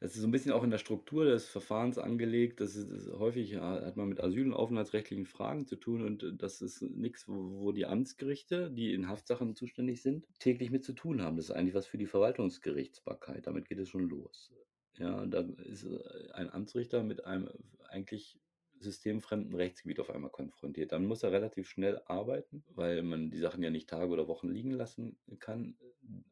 Das 0.00 0.14
ist 0.14 0.20
so 0.20 0.28
ein 0.28 0.30
bisschen 0.30 0.52
auch 0.52 0.62
in 0.62 0.70
der 0.70 0.78
Struktur 0.78 1.24
des 1.24 1.48
Verfahrens 1.48 1.98
angelegt. 1.98 2.60
Das 2.60 2.76
ist, 2.76 2.92
das 2.92 3.08
häufig 3.18 3.56
hat 3.56 3.96
man 3.96 4.08
mit 4.08 4.20
Asyl- 4.20 4.46
und 4.46 4.52
aufenthaltsrechtlichen 4.52 5.26
Fragen 5.26 5.66
zu 5.66 5.74
tun 5.74 6.02
und 6.02 6.40
das 6.40 6.62
ist 6.62 6.82
nichts, 6.82 7.26
wo, 7.26 7.62
wo 7.62 7.72
die 7.72 7.86
Amtsgerichte, 7.86 8.70
die 8.70 8.94
in 8.94 9.08
Haftsachen 9.08 9.56
zuständig 9.56 10.00
sind, 10.00 10.28
täglich 10.38 10.70
mit 10.70 10.84
zu 10.84 10.92
tun 10.92 11.20
haben. 11.20 11.36
Das 11.36 11.46
ist 11.46 11.50
eigentlich 11.50 11.74
was 11.74 11.88
für 11.88 11.98
die 11.98 12.06
Verwaltungsgerichtsbarkeit. 12.06 13.48
Damit 13.48 13.68
geht 13.68 13.78
es 13.78 13.88
schon 13.88 14.08
los. 14.08 14.52
Ja, 14.98 15.26
da 15.26 15.40
ist 15.64 15.86
ein 16.32 16.50
Amtsrichter 16.50 17.02
mit 17.02 17.24
einem 17.24 17.48
eigentlich 17.88 18.38
systemfremden 18.80 19.54
Rechtsgebiet 19.54 20.00
auf 20.00 20.10
einmal 20.10 20.30
konfrontiert. 20.30 20.92
Dann 20.92 21.06
muss 21.06 21.22
er 21.22 21.32
relativ 21.32 21.68
schnell 21.68 22.00
arbeiten, 22.06 22.64
weil 22.74 23.02
man 23.02 23.30
die 23.30 23.38
Sachen 23.38 23.62
ja 23.62 23.70
nicht 23.70 23.88
Tage 23.88 24.12
oder 24.12 24.28
Wochen 24.28 24.48
liegen 24.48 24.72
lassen 24.72 25.18
kann. 25.38 25.76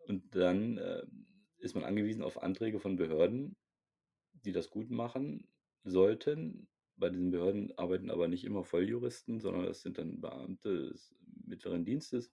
Und 0.07 0.35
dann 0.35 0.79
äh, 0.79 1.07
ist 1.59 1.75
man 1.75 1.85
angewiesen 1.85 2.23
auf 2.23 2.43
Anträge 2.43 2.81
von 2.81 2.97
Behörden, 2.97 3.57
die 4.33 4.53
das 4.53 4.71
gut 4.71 4.91
machen 4.91 5.49
sollten. 5.85 6.69
Bei 6.97 7.11
diesen 7.11 7.31
Behörden 7.31 7.76
arbeiten 7.76 8.11
aber 8.11 8.29
nicht 8.29 8.45
immer 8.45 8.65
Volljuristen, 8.65 9.41
sondern 9.41 9.67
das 9.67 9.83
sind 9.83 9.99
dann 9.99 10.21
Beamte 10.21 10.91
des 10.91 11.15
mittleren 11.45 11.85
Dienstes 11.85 12.33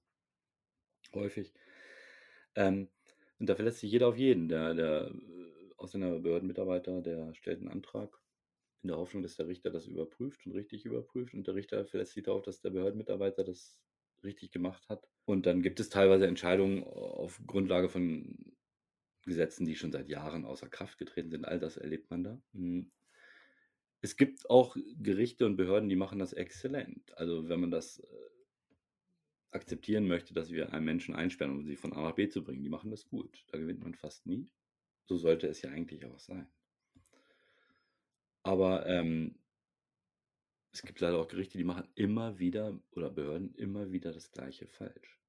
häufig. 1.14 1.54
Ähm, 2.56 2.90
und 3.40 3.50
da 3.50 3.56
verlässt 3.56 3.80
sich 3.80 3.92
jeder 3.92 4.08
auf 4.08 4.18
jeden. 4.18 4.48
Der, 4.48 4.74
der 4.74 5.12
Ausländerbehördenmitarbeiter, 5.78 7.02
der 7.02 7.34
stellt 7.34 7.60
einen 7.60 7.70
Antrag 7.70 8.23
in 8.84 8.90
der 8.90 8.98
Hoffnung, 8.98 9.24
dass 9.24 9.38
der 9.38 9.48
Richter 9.48 9.72
das 9.72 9.88
überprüft 9.88 10.46
und 10.46 10.52
richtig 10.52 10.86
überprüft. 10.86 11.34
Und 11.34 11.48
der 11.48 11.56
Richter 11.56 11.86
verlässt 11.86 12.14
sich 12.14 12.24
darauf, 12.24 12.44
dass 12.44 12.62
der 12.62 12.70
Behördenmitarbeiter 12.70 13.44
das 13.44 13.80
richtig 14.24 14.52
gemacht 14.52 14.88
hat. 14.90 15.08
Und 15.26 15.46
dann 15.46 15.62
gibt 15.62 15.80
es 15.80 15.90
teilweise 15.90 16.28
Entscheidungen 16.28 16.84
auf 16.84 17.42
Grundlage 17.48 17.90
von 17.90 18.56
Gesetzen, 19.26 19.66
die 19.66 19.76
schon 19.76 19.92
seit 19.92 20.10
Jahren 20.10 20.46
außer 20.46 20.68
Kraft 20.68 20.98
getreten 20.98 21.30
sind. 21.30 21.46
All 21.46 21.60
das 21.60 21.78
erlebt 21.78 22.10
man 22.12 22.24
da. 22.24 22.42
Hm. 22.54 22.92
Es 24.02 24.18
gibt 24.18 24.50
auch 24.50 24.76
Gerichte 24.98 25.46
und 25.46 25.56
Behörden, 25.56 25.88
die 25.88 25.96
machen 25.96 26.20
das 26.20 26.34
exzellent. 26.34 27.18
Also 27.18 27.48
wenn 27.48 27.62
man 27.62 27.72
das 27.72 28.00
äh, 28.00 28.08
akzeptieren 29.52 30.08
möchte, 30.08 30.34
dass 30.34 30.52
wir 30.52 30.74
einen 30.74 30.84
Menschen 30.84 31.16
einsperren, 31.16 31.54
um 31.54 31.64
sie 31.64 31.78
von 31.78 31.94
A 31.94 32.02
nach 32.02 32.16
B 32.16 32.28
zu 32.28 32.44
bringen, 32.44 32.64
die 32.64 32.70
machen 32.70 32.92
das 32.92 33.08
gut. 33.08 33.46
Da 33.48 33.58
gewinnt 33.58 33.80
man 33.80 33.96
fast 33.96 34.26
nie. 34.26 34.52
So 35.06 35.18
sollte 35.18 35.48
es 35.48 35.62
ja 35.62 35.70
eigentlich 35.70 36.06
auch 36.06 36.20
sein. 36.20 36.48
Aber 38.44 38.86
ähm, 38.86 39.36
es 40.72 40.82
gibt 40.82 41.00
leider 41.00 41.18
auch 41.18 41.28
Gerichte, 41.28 41.58
die 41.58 41.64
machen 41.64 41.88
immer 41.96 42.40
wieder 42.40 42.80
oder 42.92 43.10
Behörden 43.10 43.54
immer 43.56 43.92
wieder 43.92 44.12
das 44.12 44.32
Gleiche 44.32 44.68
falsch. 44.68 45.20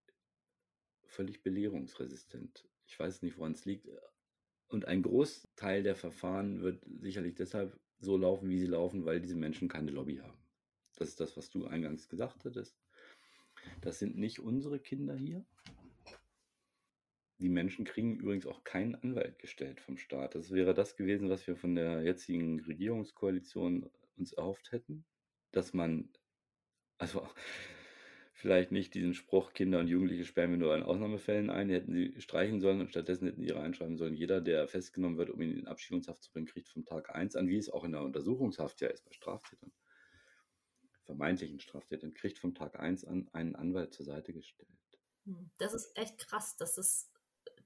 Völlig 1.04 1.42
belehrungsresistent. 1.42 2.68
Ich 2.86 2.98
weiß 2.98 3.22
nicht, 3.22 3.38
woran 3.38 3.52
es 3.52 3.64
liegt. 3.64 3.88
Und 4.68 4.86
ein 4.86 5.02
Großteil 5.02 5.82
der 5.82 5.96
Verfahren 5.96 6.62
wird 6.62 6.84
sicherlich 7.00 7.34
deshalb 7.34 7.78
so 8.00 8.16
laufen, 8.16 8.48
wie 8.48 8.58
sie 8.58 8.66
laufen, 8.66 9.04
weil 9.04 9.20
diese 9.20 9.36
Menschen 9.36 9.68
keine 9.68 9.90
Lobby 9.90 10.16
haben. 10.16 10.38
Das 10.96 11.08
ist 11.08 11.20
das, 11.20 11.36
was 11.36 11.50
du 11.50 11.66
eingangs 11.66 12.08
gesagt 12.08 12.44
hattest. 12.44 12.76
Das 13.80 13.98
sind 13.98 14.16
nicht 14.16 14.40
unsere 14.40 14.80
Kinder 14.80 15.14
hier. 15.14 15.44
Die 17.38 17.48
Menschen 17.48 17.84
kriegen 17.84 18.16
übrigens 18.16 18.46
auch 18.46 18.62
keinen 18.62 18.94
Anwalt 18.94 19.38
gestellt 19.38 19.80
vom 19.80 19.98
Staat. 19.98 20.34
Das 20.34 20.52
wäre 20.52 20.72
das 20.72 20.96
gewesen, 20.96 21.28
was 21.28 21.46
wir 21.46 21.56
von 21.56 21.74
der 21.74 22.02
jetzigen 22.02 22.60
Regierungskoalition 22.60 23.90
uns 24.16 24.32
erhofft 24.32 24.70
hätten, 24.70 25.04
dass 25.50 25.72
man, 25.72 26.10
also 26.98 27.28
vielleicht 28.34 28.70
nicht 28.70 28.94
diesen 28.94 29.14
Spruch, 29.14 29.52
Kinder 29.52 29.80
und 29.80 29.88
Jugendliche 29.88 30.24
sperren 30.24 30.50
wir 30.50 30.58
nur 30.58 30.76
in 30.76 30.84
Ausnahmefällen 30.84 31.50
ein, 31.50 31.70
hätten 31.70 31.92
sie 31.92 32.20
streichen 32.20 32.60
sollen 32.60 32.80
und 32.80 32.90
stattdessen 32.90 33.26
hätten 33.26 33.42
ihre 33.42 33.60
einschreiben 33.60 33.96
sollen, 33.96 34.14
jeder, 34.14 34.40
der 34.40 34.68
festgenommen 34.68 35.18
wird, 35.18 35.30
um 35.30 35.40
ihn 35.40 35.58
in 35.58 35.66
Abschiebungshaft 35.66 36.22
zu 36.22 36.30
bringen, 36.30 36.46
kriegt 36.46 36.68
vom 36.68 36.84
Tag 36.84 37.14
1 37.14 37.34
an, 37.34 37.48
wie 37.48 37.56
es 37.56 37.70
auch 37.70 37.84
in 37.84 37.92
der 37.92 38.02
Untersuchungshaft 38.02 38.80
ja 38.80 38.88
ist 38.88 39.04
bei 39.04 39.12
Straftätern, 39.12 39.72
vermeintlichen 41.02 41.58
Straftätern, 41.58 42.14
kriegt 42.14 42.38
vom 42.38 42.54
Tag 42.54 42.78
1 42.78 43.04
an 43.04 43.28
einen 43.32 43.56
Anwalt 43.56 43.92
zur 43.92 44.04
Seite 44.04 44.32
gestellt. 44.32 44.68
Hm, 45.24 45.50
das 45.58 45.74
ist 45.74 45.96
echt 45.96 46.18
krass, 46.18 46.56
dass 46.56 46.78
es 46.78 47.10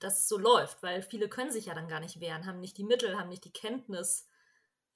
dass 0.00 0.20
es 0.20 0.28
so 0.28 0.38
läuft, 0.38 0.82
weil 0.82 1.02
viele 1.02 1.28
können 1.28 1.50
sich 1.50 1.66
ja 1.66 1.74
dann 1.74 1.88
gar 1.88 2.00
nicht 2.00 2.20
wehren, 2.20 2.46
haben 2.46 2.60
nicht 2.60 2.78
die 2.78 2.84
Mittel, 2.84 3.18
haben 3.18 3.28
nicht 3.28 3.44
die 3.44 3.52
Kenntnis, 3.52 4.28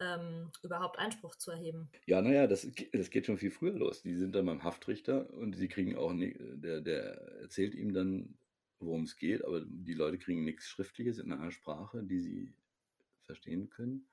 ähm, 0.01 0.51
überhaupt 0.63 0.99
Einspruch 0.99 1.37
zu 1.37 1.51
erheben. 1.51 1.89
Ja, 2.07 2.21
naja, 2.23 2.47
das, 2.47 2.67
das 2.93 3.11
geht 3.11 3.27
schon 3.27 3.39
viel 3.39 3.51
früher 3.51 3.75
los. 3.75 4.03
Die 4.03 4.17
sind 4.17 4.35
dann 4.35 4.47
beim 4.47 4.65
Haftrichter 4.65 5.33
und 5.35 5.57
sie 5.57 5.69
kriegen 5.69 5.97
auch, 5.97 6.13
nie, 6.13 6.37
der, 6.39 6.81
der 6.81 7.21
erzählt 7.41 7.75
ihm 7.75 7.93
dann, 7.93 8.35
worum 8.81 9.05
es 9.05 9.17
geht, 9.17 9.45
aber 9.45 9.63
die 9.65 9.95
Leute 9.95 10.19
kriegen 10.19 10.45
nichts 10.45 10.69
Schriftliches 10.69 11.19
in 11.19 11.33
einer 11.33 11.53
Sprache, 11.53 12.03
die 12.03 12.21
sie 12.21 12.53
verstehen 13.23 13.71
können. 13.71 14.07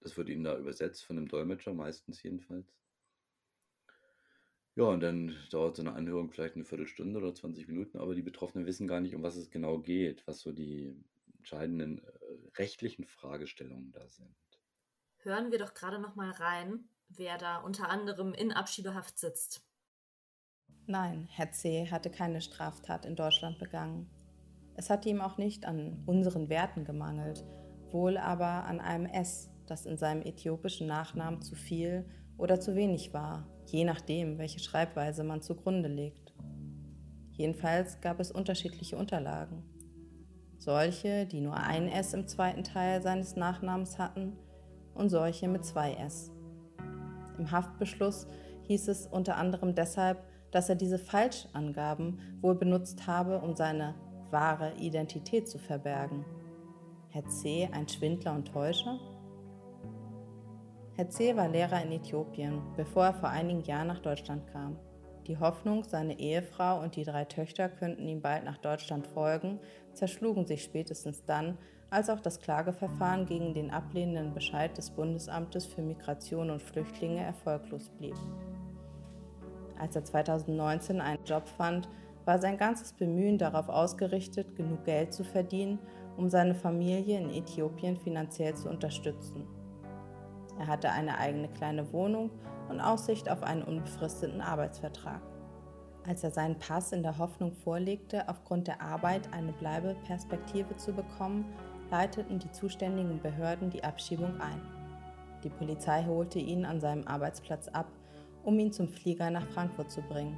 Das 0.00 0.16
wird 0.16 0.28
ihnen 0.28 0.44
da 0.44 0.58
übersetzt 0.58 1.04
von 1.04 1.16
einem 1.16 1.28
Dolmetscher, 1.28 1.74
meistens 1.74 2.22
jedenfalls. 2.22 2.66
Ja, 4.74 4.84
und 4.84 5.00
dann 5.00 5.36
dauert 5.50 5.76
so 5.76 5.82
eine 5.82 5.92
Anhörung 5.92 6.30
vielleicht 6.30 6.54
eine 6.54 6.64
Viertelstunde 6.64 7.18
oder 7.18 7.34
20 7.34 7.68
Minuten, 7.68 7.98
aber 7.98 8.14
die 8.14 8.22
Betroffenen 8.22 8.66
wissen 8.66 8.88
gar 8.88 9.00
nicht, 9.00 9.14
um 9.14 9.22
was 9.22 9.36
es 9.36 9.50
genau 9.50 9.78
geht, 9.78 10.26
was 10.26 10.40
so 10.40 10.52
die 10.52 10.96
entscheidenden 11.36 11.98
äh, 11.98 12.10
rechtlichen 12.56 13.04
Fragestellungen 13.04 13.92
da 13.92 14.08
sind. 14.08 14.34
Hören 15.18 15.52
wir 15.52 15.58
doch 15.58 15.74
gerade 15.74 15.98
noch 15.98 16.14
mal 16.14 16.30
rein, 16.30 16.88
wer 17.08 17.36
da 17.36 17.58
unter 17.58 17.90
anderem 17.90 18.32
in 18.32 18.50
Abschiebehaft 18.50 19.18
sitzt. 19.18 19.62
Nein, 20.86 21.28
Herr 21.30 21.52
C. 21.52 21.88
hatte 21.90 22.10
keine 22.10 22.40
Straftat 22.40 23.04
in 23.04 23.14
Deutschland 23.14 23.58
begangen. 23.58 24.10
Es 24.74 24.88
hatte 24.88 25.10
ihm 25.10 25.20
auch 25.20 25.36
nicht 25.36 25.66
an 25.66 26.02
unseren 26.06 26.48
Werten 26.48 26.84
gemangelt, 26.84 27.44
wohl 27.90 28.16
aber 28.16 28.64
an 28.64 28.80
einem 28.80 29.06
S, 29.06 29.50
das 29.66 29.84
in 29.84 29.98
seinem 29.98 30.22
äthiopischen 30.22 30.86
Nachnamen 30.86 31.42
zu 31.42 31.54
viel 31.54 32.08
oder 32.38 32.58
zu 32.58 32.74
wenig 32.74 33.12
war, 33.12 33.51
je 33.66 33.84
nachdem, 33.84 34.38
welche 34.38 34.60
Schreibweise 34.60 35.24
man 35.24 35.42
zugrunde 35.42 35.88
legt. 35.88 36.34
Jedenfalls 37.32 38.00
gab 38.00 38.20
es 38.20 38.30
unterschiedliche 38.30 38.96
Unterlagen. 38.96 39.62
Solche, 40.58 41.26
die 41.26 41.40
nur 41.40 41.56
ein 41.56 41.88
S 41.88 42.14
im 42.14 42.28
zweiten 42.28 42.62
Teil 42.62 43.02
seines 43.02 43.36
Nachnamens 43.36 43.98
hatten 43.98 44.36
und 44.94 45.08
solche 45.08 45.48
mit 45.48 45.64
zwei 45.64 45.94
S. 45.94 46.30
Im 47.38 47.50
Haftbeschluss 47.50 48.26
hieß 48.68 48.88
es 48.88 49.06
unter 49.06 49.36
anderem 49.36 49.74
deshalb, 49.74 50.22
dass 50.52 50.68
er 50.68 50.76
diese 50.76 50.98
Falschangaben 50.98 52.20
wohl 52.40 52.54
benutzt 52.54 53.06
habe, 53.06 53.40
um 53.40 53.56
seine 53.56 53.94
wahre 54.30 54.74
Identität 54.78 55.48
zu 55.48 55.58
verbergen. 55.58 56.24
Herr 57.08 57.26
C. 57.26 57.68
ein 57.72 57.88
Schwindler 57.88 58.34
und 58.34 58.46
Täuscher? 58.46 58.98
Herr 60.94 61.08
C. 61.08 61.34
war 61.36 61.48
Lehrer 61.48 61.82
in 61.82 61.90
Äthiopien, 61.90 62.60
bevor 62.76 63.06
er 63.06 63.14
vor 63.14 63.30
einigen 63.30 63.62
Jahren 63.62 63.86
nach 63.86 64.00
Deutschland 64.00 64.46
kam. 64.52 64.76
Die 65.26 65.38
Hoffnung, 65.38 65.84
seine 65.84 66.18
Ehefrau 66.18 66.82
und 66.82 66.96
die 66.96 67.04
drei 67.04 67.24
Töchter 67.24 67.70
könnten 67.70 68.06
ihm 68.06 68.20
bald 68.20 68.44
nach 68.44 68.58
Deutschland 68.58 69.06
folgen, 69.06 69.58
zerschlugen 69.94 70.44
sich 70.46 70.62
spätestens 70.62 71.24
dann, 71.24 71.56
als 71.88 72.10
auch 72.10 72.20
das 72.20 72.40
Klageverfahren 72.40 73.24
gegen 73.24 73.54
den 73.54 73.70
ablehnenden 73.70 74.34
Bescheid 74.34 74.76
des 74.76 74.90
Bundesamtes 74.90 75.64
für 75.64 75.80
Migration 75.80 76.50
und 76.50 76.60
Flüchtlinge 76.60 77.22
erfolglos 77.24 77.88
blieb. 77.88 78.16
Als 79.78 79.96
er 79.96 80.04
2019 80.04 81.00
einen 81.00 81.24
Job 81.24 81.48
fand, 81.48 81.88
war 82.26 82.38
sein 82.38 82.58
ganzes 82.58 82.92
Bemühen 82.92 83.38
darauf 83.38 83.70
ausgerichtet, 83.70 84.56
genug 84.56 84.84
Geld 84.84 85.14
zu 85.14 85.24
verdienen, 85.24 85.78
um 86.18 86.28
seine 86.28 86.54
Familie 86.54 87.18
in 87.18 87.30
Äthiopien 87.30 87.96
finanziell 87.96 88.54
zu 88.54 88.68
unterstützen. 88.68 89.46
Er 90.58 90.66
hatte 90.66 90.90
eine 90.90 91.18
eigene 91.18 91.48
kleine 91.48 91.92
Wohnung 91.92 92.30
und 92.68 92.80
Aussicht 92.80 93.30
auf 93.30 93.42
einen 93.42 93.62
unbefristeten 93.62 94.40
Arbeitsvertrag. 94.40 95.20
Als 96.06 96.24
er 96.24 96.32
seinen 96.32 96.58
Pass 96.58 96.92
in 96.92 97.02
der 97.02 97.18
Hoffnung 97.18 97.52
vorlegte, 97.52 98.28
aufgrund 98.28 98.66
der 98.66 98.82
Arbeit 98.82 99.32
eine 99.32 99.52
Bleibeperspektive 99.52 100.76
zu 100.76 100.92
bekommen, 100.92 101.44
leiteten 101.90 102.38
die 102.38 102.50
zuständigen 102.50 103.20
Behörden 103.20 103.70
die 103.70 103.84
Abschiebung 103.84 104.40
ein. 104.40 104.60
Die 105.44 105.50
Polizei 105.50 106.04
holte 106.04 106.38
ihn 106.38 106.64
an 106.64 106.80
seinem 106.80 107.06
Arbeitsplatz 107.06 107.68
ab, 107.68 107.86
um 108.44 108.58
ihn 108.58 108.72
zum 108.72 108.88
Flieger 108.88 109.30
nach 109.30 109.46
Frankfurt 109.48 109.90
zu 109.90 110.00
bringen. 110.02 110.36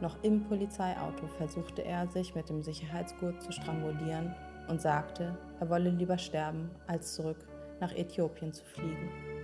Noch 0.00 0.22
im 0.22 0.44
Polizeiauto 0.44 1.26
versuchte 1.26 1.82
er, 1.82 2.06
sich 2.08 2.34
mit 2.34 2.48
dem 2.48 2.62
Sicherheitsgurt 2.62 3.42
zu 3.42 3.52
strangulieren 3.52 4.34
und 4.68 4.80
sagte, 4.80 5.36
er 5.58 5.70
wolle 5.70 5.90
lieber 5.90 6.18
sterben, 6.18 6.70
als 6.86 7.14
zurück 7.14 7.46
nach 7.80 7.92
Äthiopien 7.92 8.52
zu 8.52 8.64
fliegen. 8.64 9.35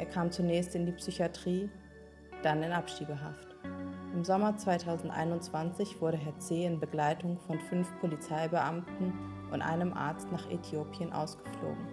Er 0.00 0.06
kam 0.06 0.30
zunächst 0.32 0.74
in 0.74 0.86
die 0.86 0.92
Psychiatrie, 0.92 1.68
dann 2.42 2.62
in 2.62 2.72
Abschiebehaft. 2.72 3.54
Im 4.14 4.24
Sommer 4.24 4.56
2021 4.56 6.00
wurde 6.00 6.16
Herr 6.16 6.38
C. 6.38 6.64
in 6.64 6.80
Begleitung 6.80 7.38
von 7.38 7.60
fünf 7.60 7.86
Polizeibeamten 8.00 9.12
und 9.52 9.60
einem 9.60 9.92
Arzt 9.92 10.32
nach 10.32 10.50
Äthiopien 10.50 11.12
ausgeflogen. 11.12 11.86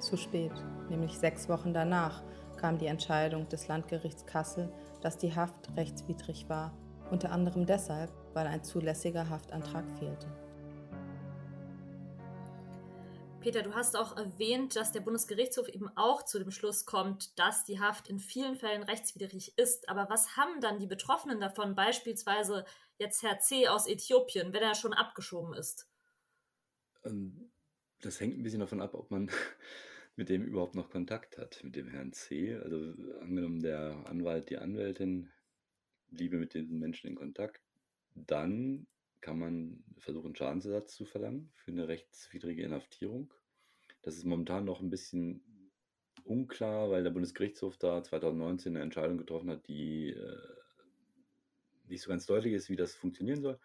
Zu 0.00 0.16
spät, 0.16 0.50
nämlich 0.90 1.16
sechs 1.16 1.48
Wochen 1.48 1.72
danach, 1.72 2.24
kam 2.56 2.76
die 2.76 2.86
Entscheidung 2.86 3.48
des 3.48 3.68
Landgerichts 3.68 4.26
Kassel, 4.26 4.68
dass 5.00 5.18
die 5.18 5.36
Haft 5.36 5.70
rechtswidrig 5.76 6.48
war, 6.48 6.72
unter 7.12 7.30
anderem 7.30 7.66
deshalb, 7.66 8.10
weil 8.34 8.48
ein 8.48 8.64
zulässiger 8.64 9.30
Haftantrag 9.30 9.84
fehlte. 10.00 10.26
Peter, 13.42 13.62
du 13.62 13.74
hast 13.74 13.96
auch 13.96 14.16
erwähnt, 14.16 14.76
dass 14.76 14.92
der 14.92 15.00
Bundesgerichtshof 15.00 15.68
eben 15.68 15.88
auch 15.96 16.24
zu 16.24 16.38
dem 16.38 16.52
Schluss 16.52 16.86
kommt, 16.86 17.36
dass 17.38 17.64
die 17.64 17.80
Haft 17.80 18.08
in 18.08 18.20
vielen 18.20 18.54
Fällen 18.54 18.84
rechtswidrig 18.84 19.58
ist. 19.58 19.88
Aber 19.88 20.08
was 20.08 20.36
haben 20.36 20.60
dann 20.60 20.78
die 20.78 20.86
Betroffenen 20.86 21.40
davon, 21.40 21.74
beispielsweise 21.74 22.64
jetzt 22.98 23.24
Herr 23.24 23.40
C. 23.40 23.66
aus 23.66 23.88
Äthiopien, 23.88 24.52
wenn 24.52 24.62
er 24.62 24.76
schon 24.76 24.92
abgeschoben 24.92 25.54
ist? 25.54 25.88
Ähm, 27.04 27.50
das 28.00 28.20
hängt 28.20 28.38
ein 28.38 28.44
bisschen 28.44 28.60
davon 28.60 28.80
ab, 28.80 28.94
ob 28.94 29.10
man 29.10 29.28
mit 30.16 30.28
dem 30.28 30.44
überhaupt 30.44 30.76
noch 30.76 30.90
Kontakt 30.90 31.36
hat, 31.36 31.64
mit 31.64 31.74
dem 31.74 31.88
Herrn 31.88 32.12
C. 32.12 32.54
Also 32.54 32.76
angenommen, 33.20 33.60
der 33.60 34.04
Anwalt, 34.06 34.50
die 34.50 34.58
Anwältin 34.58 35.32
bliebe 36.10 36.36
mit 36.36 36.54
diesen 36.54 36.78
Menschen 36.78 37.08
in 37.08 37.16
Kontakt, 37.16 37.60
dann 38.14 38.86
kann 39.22 39.38
man 39.38 39.82
versuchen, 39.98 40.36
Schadensersatz 40.36 40.94
zu 40.94 41.06
verlangen 41.06 41.50
für 41.54 41.70
eine 41.70 41.88
rechtswidrige 41.88 42.62
Inhaftierung. 42.62 43.32
Das 44.02 44.16
ist 44.16 44.24
momentan 44.24 44.64
noch 44.64 44.80
ein 44.80 44.90
bisschen 44.90 45.42
unklar, 46.24 46.90
weil 46.90 47.04
der 47.04 47.10
Bundesgerichtshof 47.10 47.78
da 47.78 48.02
2019 48.02 48.74
eine 48.74 48.82
Entscheidung 48.82 49.16
getroffen 49.16 49.50
hat, 49.50 49.66
die 49.68 50.10
äh, 50.10 50.36
nicht 51.86 52.02
so 52.02 52.10
ganz 52.10 52.26
deutlich 52.26 52.52
ist, 52.52 52.68
wie 52.68 52.76
das 52.76 52.94
funktionieren 52.94 53.40
soll. 53.40 53.58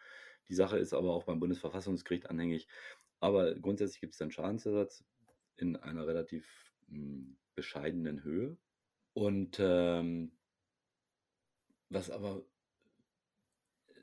Die 0.47 0.53
Sache 0.53 0.77
ist 0.77 0.93
aber 0.93 1.13
auch 1.13 1.23
beim 1.23 1.39
Bundesverfassungsgericht 1.39 2.29
anhängig. 2.29 2.67
Aber 3.19 3.55
grundsätzlich 3.55 3.99
gibt 3.99 4.13
es 4.13 4.19
dann 4.19 4.31
Schadensersatz 4.31 5.03
in 5.57 5.75
einer 5.75 6.07
relativ 6.07 6.45
mh, 6.87 6.97
hm, 6.97 7.37
bescheidenen 7.55 8.23
Höhe. 8.23 8.57
Und 9.13 9.57
ähm, 9.59 10.31
was 11.89 12.11
aber 12.11 12.45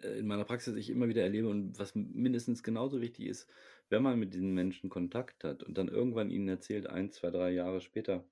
in 0.04 0.26
meiner 0.26 0.44
Praxis 0.44 0.76
ich 0.76 0.90
immer 0.90 1.08
wieder 1.08 1.22
erlebe 1.22 1.48
und 1.48 1.78
was 1.78 1.94
mindestens 1.94 2.62
genauso 2.62 3.00
wichtig 3.00 3.26
ist, 3.26 3.48
wenn 3.88 4.02
man 4.02 4.18
mit 4.18 4.34
diesen 4.34 4.54
Menschen 4.54 4.90
Kontakt 4.90 5.44
hat 5.44 5.62
und 5.62 5.76
dann 5.78 5.88
irgendwann 5.88 6.30
ihnen 6.30 6.48
erzählt, 6.48 6.86
ein, 6.86 7.10
zwei, 7.10 7.30
drei 7.30 7.50
Jahre 7.50 7.80
später, 7.80 8.24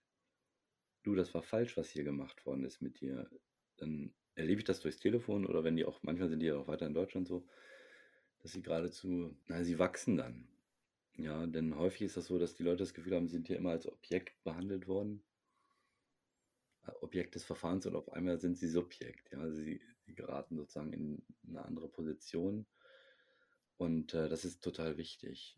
du, 1.02 1.14
das 1.14 1.34
war 1.34 1.42
falsch, 1.42 1.76
was 1.76 1.90
hier 1.90 2.04
gemacht 2.04 2.44
worden 2.46 2.64
ist 2.64 2.80
mit 2.80 3.00
dir, 3.00 3.28
dann 3.76 4.12
erlebe 4.34 4.60
ich 4.60 4.64
das 4.64 4.80
durchs 4.80 4.98
Telefon 4.98 5.46
oder 5.46 5.64
wenn 5.64 5.76
die 5.76 5.84
auch, 5.84 6.02
manchmal 6.02 6.28
sind 6.28 6.40
die 6.40 6.46
ja 6.46 6.56
auch 6.56 6.68
weiter 6.68 6.86
in 6.86 6.94
Deutschland 6.94 7.28
so, 7.28 7.46
dass 8.40 8.52
sie 8.52 8.62
geradezu, 8.62 9.36
na, 9.46 9.62
sie 9.62 9.78
wachsen 9.78 10.16
dann. 10.16 10.48
Ja, 11.18 11.46
denn 11.46 11.76
häufig 11.76 12.02
ist 12.02 12.16
das 12.16 12.26
so, 12.26 12.38
dass 12.38 12.54
die 12.54 12.62
Leute 12.62 12.78
das 12.78 12.94
Gefühl 12.94 13.14
haben, 13.14 13.28
sie 13.28 13.34
sind 13.34 13.46
hier 13.46 13.56
immer 13.56 13.70
als 13.70 13.86
Objekt 13.86 14.42
behandelt 14.44 14.88
worden. 14.88 15.22
Äh, 16.86 16.92
Objekt 17.02 17.34
des 17.34 17.44
Verfahrens 17.44 17.86
und 17.86 17.94
auf 17.94 18.10
einmal 18.12 18.38
sind 18.40 18.56
sie 18.56 18.68
Subjekt. 18.68 19.30
Ja, 19.32 19.50
sie 19.50 19.80
geraten 20.06 20.56
sozusagen 20.56 20.92
in 20.92 21.22
eine 21.48 21.64
andere 21.64 21.88
Position. 21.88 22.66
Und 23.76 24.14
äh, 24.14 24.28
das 24.28 24.44
ist 24.44 24.62
total 24.62 24.96
wichtig. 24.96 25.56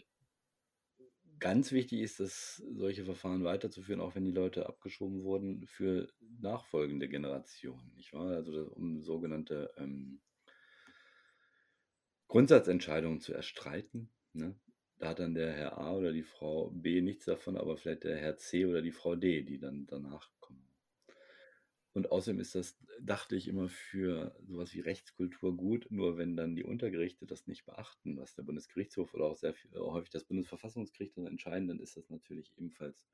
Ganz 1.41 1.73
wichtig 1.73 2.01
ist 2.01 2.21
es, 2.21 2.63
solche 2.75 3.05
Verfahren 3.05 3.45
weiterzuführen, 3.45 4.01
auch 4.01 4.15
wenn 4.15 4.25
die 4.25 4.31
Leute 4.31 4.67
abgeschoben 4.67 5.25
wurden, 5.25 5.67
für 5.67 6.09
nachfolgende 6.41 7.09
Generationen. 7.09 7.93
Nicht 7.97 8.13
wahr? 8.13 8.31
Also 8.31 8.73
um 8.75 9.03
sogenannte 9.03 9.71
ähm, 9.77 10.21
Grundsatzentscheidungen 12.29 13.21
zu 13.21 13.35
erstreiten. 13.35 14.11
Ne? 14.33 14.59
Da 14.99 15.09
hat 15.09 15.19
dann 15.19 15.35
der 15.35 15.53
Herr 15.53 15.79
A 15.79 15.93
oder 15.95 16.13
die 16.13 16.23
Frau 16.23 16.71
B 16.71 17.01
nichts 17.01 17.27
davon, 17.27 17.57
aber 17.57 17.77
vielleicht 17.77 18.05
der 18.05 18.17
Herr 18.17 18.39
C 18.39 18.65
oder 18.65 18.81
die 18.81 18.93
Frau 18.93 19.17
D, 19.17 19.43
die 19.43 19.59
dann 19.59 19.87
danach 19.87 20.31
kommen. 20.41 20.67
Und 21.95 22.11
außerdem 22.11 22.41
ist 22.41 22.57
das, 22.57 22.77
dachte 23.01 23.37
ich 23.37 23.47
immer, 23.47 23.69
für 23.69 24.37
sowas 24.43 24.75
wie 24.75 24.81
Rechtskultur 24.81 25.57
gut, 25.57 25.87
nur 25.91 26.19
wenn 26.19 26.37
dann 26.37 26.57
die 26.57 26.65
Untergerichte 26.65 27.25
das 27.25 27.47
nicht 27.47 27.65
beachten, 27.65 28.17
was 28.17 28.35
der 28.35 28.43
Bundesgerichtshof 28.43 29.15
oder 29.15 29.27
auch 29.27 29.37
sehr 29.37 29.55
viel, 29.55 29.71
häufig 29.77 30.11
das 30.11 30.25
Bundesverfassungsgericht 30.25 31.17
dann 31.17 31.27
entscheiden, 31.27 31.69
dann 31.69 31.79
ist 31.79 31.97
das 31.97 32.11
natürlich 32.11 32.53
ebenfalls 32.57 33.07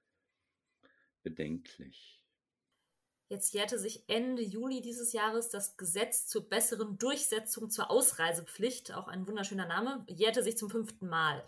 bedenklich. 1.23 2.25
Jetzt 3.29 3.53
jährte 3.53 3.79
sich 3.79 4.03
Ende 4.09 4.43
Juli 4.43 4.81
dieses 4.81 5.13
Jahres 5.13 5.51
das 5.51 5.77
Gesetz 5.77 6.27
zur 6.27 6.49
besseren 6.49 6.97
Durchsetzung 6.97 7.71
zur 7.71 7.91
Ausreisepflicht, 7.91 8.93
auch 8.95 9.09
ein 9.09 9.27
wunderschöner 9.27 9.67
Name, 9.67 10.05
jährte 10.09 10.43
sich 10.43 10.57
zum 10.57 10.71
fünften 10.71 11.07
Mal. 11.07 11.45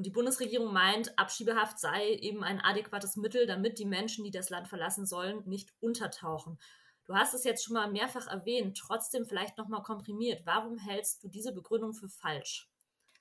Und 0.00 0.06
die 0.06 0.10
Bundesregierung 0.10 0.72
meint, 0.72 1.18
Abschiebehaft 1.18 1.78
sei 1.78 2.14
eben 2.14 2.42
ein 2.42 2.58
adäquates 2.58 3.16
Mittel, 3.16 3.44
damit 3.44 3.78
die 3.78 3.84
Menschen, 3.84 4.24
die 4.24 4.30
das 4.30 4.48
Land 4.48 4.66
verlassen 4.66 5.04
sollen, 5.04 5.42
nicht 5.46 5.74
untertauchen. 5.78 6.58
Du 7.04 7.14
hast 7.14 7.34
es 7.34 7.44
jetzt 7.44 7.62
schon 7.62 7.74
mal 7.74 7.92
mehrfach 7.92 8.26
erwähnt, 8.26 8.78
trotzdem 8.78 9.26
vielleicht 9.26 9.58
nochmal 9.58 9.82
komprimiert. 9.82 10.40
Warum 10.46 10.78
hältst 10.78 11.22
du 11.22 11.28
diese 11.28 11.52
Begründung 11.52 11.92
für 11.92 12.08
falsch? 12.08 12.70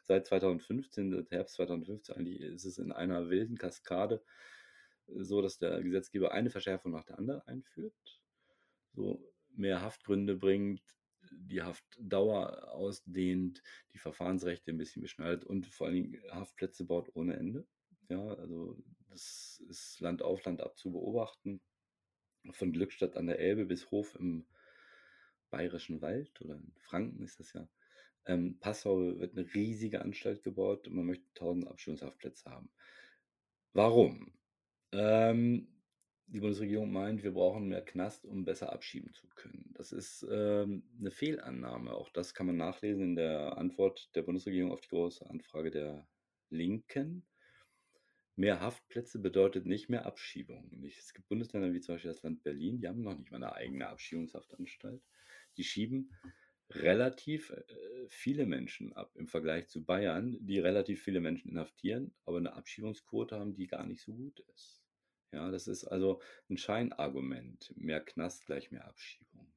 Seit 0.04 0.26
2015, 0.28 1.12
seit 1.12 1.32
Herbst 1.32 1.56
2015 1.56 2.16
eigentlich, 2.16 2.40
ist 2.40 2.64
es 2.64 2.78
in 2.78 2.94
einer 2.94 3.30
wilden 3.30 3.58
Kaskade 3.58 4.24
so, 5.06 5.42
dass 5.42 5.58
der 5.58 5.84
Gesetzgeber 5.84 6.32
eine 6.32 6.50
Verschärfung 6.50 6.94
nach 6.94 7.04
der 7.04 7.18
anderen 7.18 7.42
einführt, 7.42 8.22
so 8.94 9.22
mehr 9.50 9.82
Haftgründe 9.82 10.38
bringt, 10.38 10.82
die 11.32 11.62
Haftdauer 11.62 12.72
ausdehnt, 12.72 13.62
die 13.94 13.98
Verfahrensrechte 13.98 14.72
ein 14.72 14.78
bisschen 14.78 15.02
beschneidet 15.02 15.44
und 15.44 15.68
vor 15.68 15.88
allen 15.88 15.96
Dingen 15.96 16.22
Haftplätze 16.32 16.86
baut 16.86 17.16
ohne 17.16 17.36
Ende. 17.36 17.66
Ja, 18.10 18.26
also 18.36 18.78
das 19.10 19.64
ist 19.70 20.00
Land 20.00 20.22
auf 20.22 20.44
Land 20.46 20.62
ab 20.62 20.78
zu 20.78 20.92
beobachten. 20.92 21.62
Von 22.52 22.72
Glückstadt 22.72 23.18
an 23.18 23.28
der 23.28 23.40
Elbe 23.40 23.66
bis 23.66 23.92
Hof 23.92 24.16
im 24.16 24.46
Bayerischen 25.50 26.02
Wald 26.02 26.42
oder 26.42 26.56
in 26.56 26.74
Franken 26.78 27.24
ist 27.24 27.40
das 27.40 27.54
ja. 27.54 27.68
Ähm, 28.26 28.60
Passau 28.60 29.00
wird 29.20 29.38
eine 29.38 29.54
riesige 29.54 30.02
Anstalt 30.02 30.44
gebaut 30.44 30.88
und 30.88 30.96
man 30.96 31.06
möchte 31.06 31.26
1000 31.30 31.68
Abschlusshaftplätze 31.68 32.50
haben. 32.50 32.70
Warum? 33.74 34.34
Ähm, 34.92 35.68
die 36.32 36.40
Bundesregierung 36.40 36.92
meint, 36.92 37.24
wir 37.24 37.34
brauchen 37.34 37.68
mehr 37.68 37.82
Knast, 37.82 38.26
um 38.26 38.46
besser 38.46 38.72
abschieben 38.72 39.12
zu 39.14 39.28
können. 39.36 39.74
Das 39.76 39.92
ist 39.92 40.26
ähm, 40.30 40.84
eine 41.00 41.12
Fehlannahme. 41.12 41.94
Auch 41.94 42.10
das 42.10 42.34
kann 42.34 42.48
man 42.48 42.58
nachlesen 42.58 43.04
in 43.04 43.16
der 43.16 43.58
Antwort 43.58 44.10
der 44.16 44.22
Bundesregierung 44.22 44.72
auf 44.72 44.82
die 44.82 44.90
große 44.90 45.28
Anfrage 45.28 45.72
der 45.72 46.08
Linken. 46.50 47.26
Mehr 48.36 48.62
Haftplätze 48.62 49.20
bedeutet 49.20 49.66
nicht 49.66 49.90
mehr 49.90 50.06
Abschiebung. 50.06 50.72
Es 50.98 51.14
gibt 51.14 51.28
Bundesländer 51.28 51.74
wie 51.74 51.82
zum 51.82 51.96
Beispiel 51.96 52.12
das 52.12 52.24
Land 52.24 52.44
Berlin, 52.44 52.80
die 52.80 52.88
haben 52.88 53.02
noch 53.02 53.18
nicht 53.18 53.32
mal 53.32 53.38
eine 53.38 53.54
eigene 53.54 53.88
Abschiebungshaftanstalt. 53.90 55.02
Die 55.58 55.64
schieben 55.64 56.12
relativ 56.70 57.50
äh, 57.50 57.64
viele 58.08 58.46
Menschen 58.46 58.94
ab 58.94 59.12
im 59.16 59.28
Vergleich 59.28 59.68
zu 59.68 59.84
Bayern, 59.84 60.38
die 60.40 60.60
relativ 60.60 61.02
viele 61.02 61.20
Menschen 61.20 61.50
inhaftieren, 61.50 62.14
aber 62.26 62.38
eine 62.38 62.54
Abschiebungsquote 62.54 63.38
haben, 63.38 63.56
die 63.56 63.68
gar 63.68 63.86
nicht 63.86 64.04
so 64.04 64.14
gut 64.14 64.40
ist. 64.54 64.84
Ja, 65.32 65.52
das 65.52 65.68
ist 65.68 65.86
also 65.86 66.22
ein 66.50 66.58
Scheinargument. 66.58 67.74
Mehr 67.76 68.02
Knast 68.02 68.46
gleich 68.46 68.72
mehr 68.72 68.88
Abschiebung. 68.88 69.52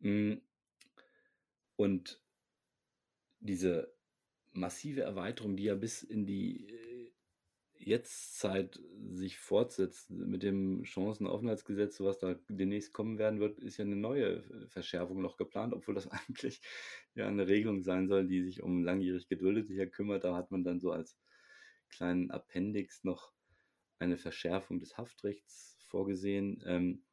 Hm. 0.00 0.40
Und 1.76 2.20
diese 3.40 3.94
massive 4.52 5.02
Erweiterung, 5.02 5.56
die 5.56 5.64
ja 5.64 5.74
bis 5.74 6.02
in 6.02 6.26
die 6.26 6.68
äh, 6.68 7.12
Jetztzeit 7.74 8.80
sich 9.12 9.38
fortsetzt 9.38 10.10
mit 10.10 10.42
dem 10.42 10.84
Chancenaufenthaltsgesetz, 10.84 12.00
was 12.00 12.18
da 12.18 12.34
demnächst 12.48 12.92
kommen 12.92 13.18
werden 13.18 13.40
wird, 13.40 13.58
ist 13.60 13.76
ja 13.76 13.84
eine 13.84 13.96
neue 13.96 14.42
Verschärfung 14.68 15.22
noch 15.22 15.36
geplant, 15.36 15.72
obwohl 15.72 15.94
das 15.94 16.08
eigentlich 16.10 16.60
ja 17.14 17.28
eine 17.28 17.46
Regelung 17.46 17.82
sein 17.82 18.08
soll, 18.08 18.26
die 18.26 18.42
sich 18.42 18.62
um 18.62 18.82
langjährig 18.82 19.28
Geduldete 19.28 19.88
kümmert. 19.88 20.24
Da 20.24 20.34
hat 20.34 20.50
man 20.50 20.64
dann 20.64 20.80
so 20.80 20.90
als 20.90 21.16
kleinen 21.88 22.30
Appendix 22.30 23.04
noch 23.04 23.32
eine 23.98 24.16
Verschärfung 24.16 24.78
des 24.78 24.96
Haftrechts 24.96 25.78
vorgesehen. 25.86 26.62
Ähm, 26.66 27.04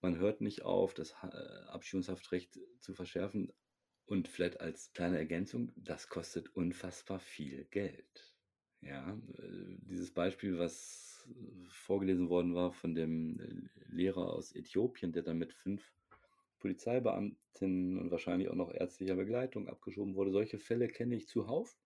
man 0.00 0.18
hört 0.18 0.40
nicht 0.40 0.62
auf, 0.62 0.94
das 0.94 1.14
äh, 1.22 1.66
Abschiebungshaftrecht 1.68 2.58
zu 2.80 2.94
verschärfen. 2.94 3.52
Und 4.04 4.28
vielleicht 4.28 4.60
als 4.60 4.92
kleine 4.92 5.18
Ergänzung, 5.18 5.72
das 5.76 6.08
kostet 6.08 6.54
unfassbar 6.54 7.20
viel 7.20 7.64
Geld. 7.66 8.34
Ja, 8.80 9.12
äh, 9.38 9.76
dieses 9.88 10.12
Beispiel, 10.12 10.58
was 10.58 11.28
vorgelesen 11.68 12.28
worden 12.28 12.54
war 12.54 12.72
von 12.72 12.94
dem 12.94 13.38
äh, 13.38 13.94
Lehrer 13.94 14.32
aus 14.32 14.54
Äthiopien, 14.54 15.12
der 15.12 15.22
dann 15.22 15.38
mit 15.38 15.52
fünf 15.52 15.92
Polizeibeamtinnen 16.58 17.98
und 17.98 18.10
wahrscheinlich 18.10 18.48
auch 18.48 18.54
noch 18.54 18.72
ärztlicher 18.72 19.16
Begleitung 19.16 19.68
abgeschoben 19.68 20.14
wurde. 20.14 20.32
Solche 20.32 20.58
Fälle 20.58 20.88
kenne 20.88 21.16
ich 21.16 21.28
zuhauf. 21.28 21.76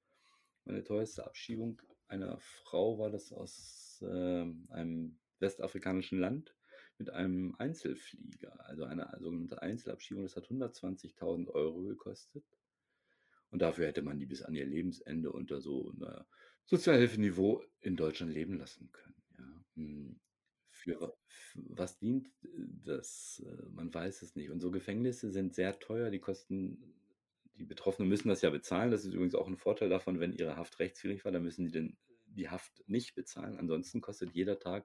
Meine 0.64 0.84
teuerste 0.84 1.24
Abschiebung 1.26 1.80
einer 2.08 2.38
Frau 2.38 2.98
war 2.98 3.10
das 3.10 3.32
aus 3.32 3.85
äh, 4.02 4.46
einem 4.68 5.18
westafrikanischen 5.38 6.18
Land 6.18 6.54
mit 6.98 7.10
einem 7.10 7.54
Einzelflieger, 7.58 8.66
also 8.66 8.84
eine 8.84 9.14
sogenannte 9.20 9.60
Einzelabschiebung. 9.60 10.24
Das 10.24 10.36
hat 10.36 10.48
120.000 10.48 11.48
Euro 11.50 11.82
gekostet. 11.82 12.44
Und 13.50 13.62
dafür 13.62 13.86
hätte 13.86 14.02
man 14.02 14.18
die 14.18 14.26
bis 14.26 14.42
an 14.42 14.54
ihr 14.54 14.66
Lebensende 14.66 15.30
unter 15.30 15.60
so 15.60 15.90
einem 15.90 16.24
Sozialhilfeniveau 16.64 17.62
in 17.80 17.96
Deutschland 17.96 18.32
leben 18.32 18.58
lassen 18.58 18.90
können. 18.92 19.22
Ja. 19.38 19.64
Hm. 19.74 20.20
Für, 20.68 21.16
für 21.26 21.62
was 21.70 21.98
dient 21.98 22.30
das? 22.84 23.42
Äh, 23.46 23.68
man 23.70 23.92
weiß 23.92 24.22
es 24.22 24.34
nicht. 24.34 24.50
Und 24.50 24.60
so 24.60 24.70
Gefängnisse 24.70 25.30
sind 25.30 25.54
sehr 25.54 25.78
teuer, 25.78 26.10
die 26.10 26.18
kosten 26.18 26.94
die 27.58 27.64
Betroffenen 27.64 28.08
müssen 28.08 28.28
das 28.28 28.42
ja 28.42 28.50
bezahlen. 28.50 28.90
Das 28.90 29.04
ist 29.04 29.14
übrigens 29.14 29.34
auch 29.34 29.46
ein 29.46 29.56
Vorteil 29.56 29.88
davon, 29.88 30.20
wenn 30.20 30.32
ihre 30.32 30.56
Haft 30.56 30.78
rechtswidrig 30.78 31.24
war, 31.24 31.32
dann 31.32 31.42
müssen 31.42 31.66
sie 31.66 31.72
den, 31.72 31.96
die 32.36 32.48
Haft 32.48 32.82
nicht 32.86 33.14
bezahlen. 33.14 33.58
Ansonsten 33.58 34.00
kostet 34.00 34.32
jeder 34.32 34.58
Tag, 34.58 34.84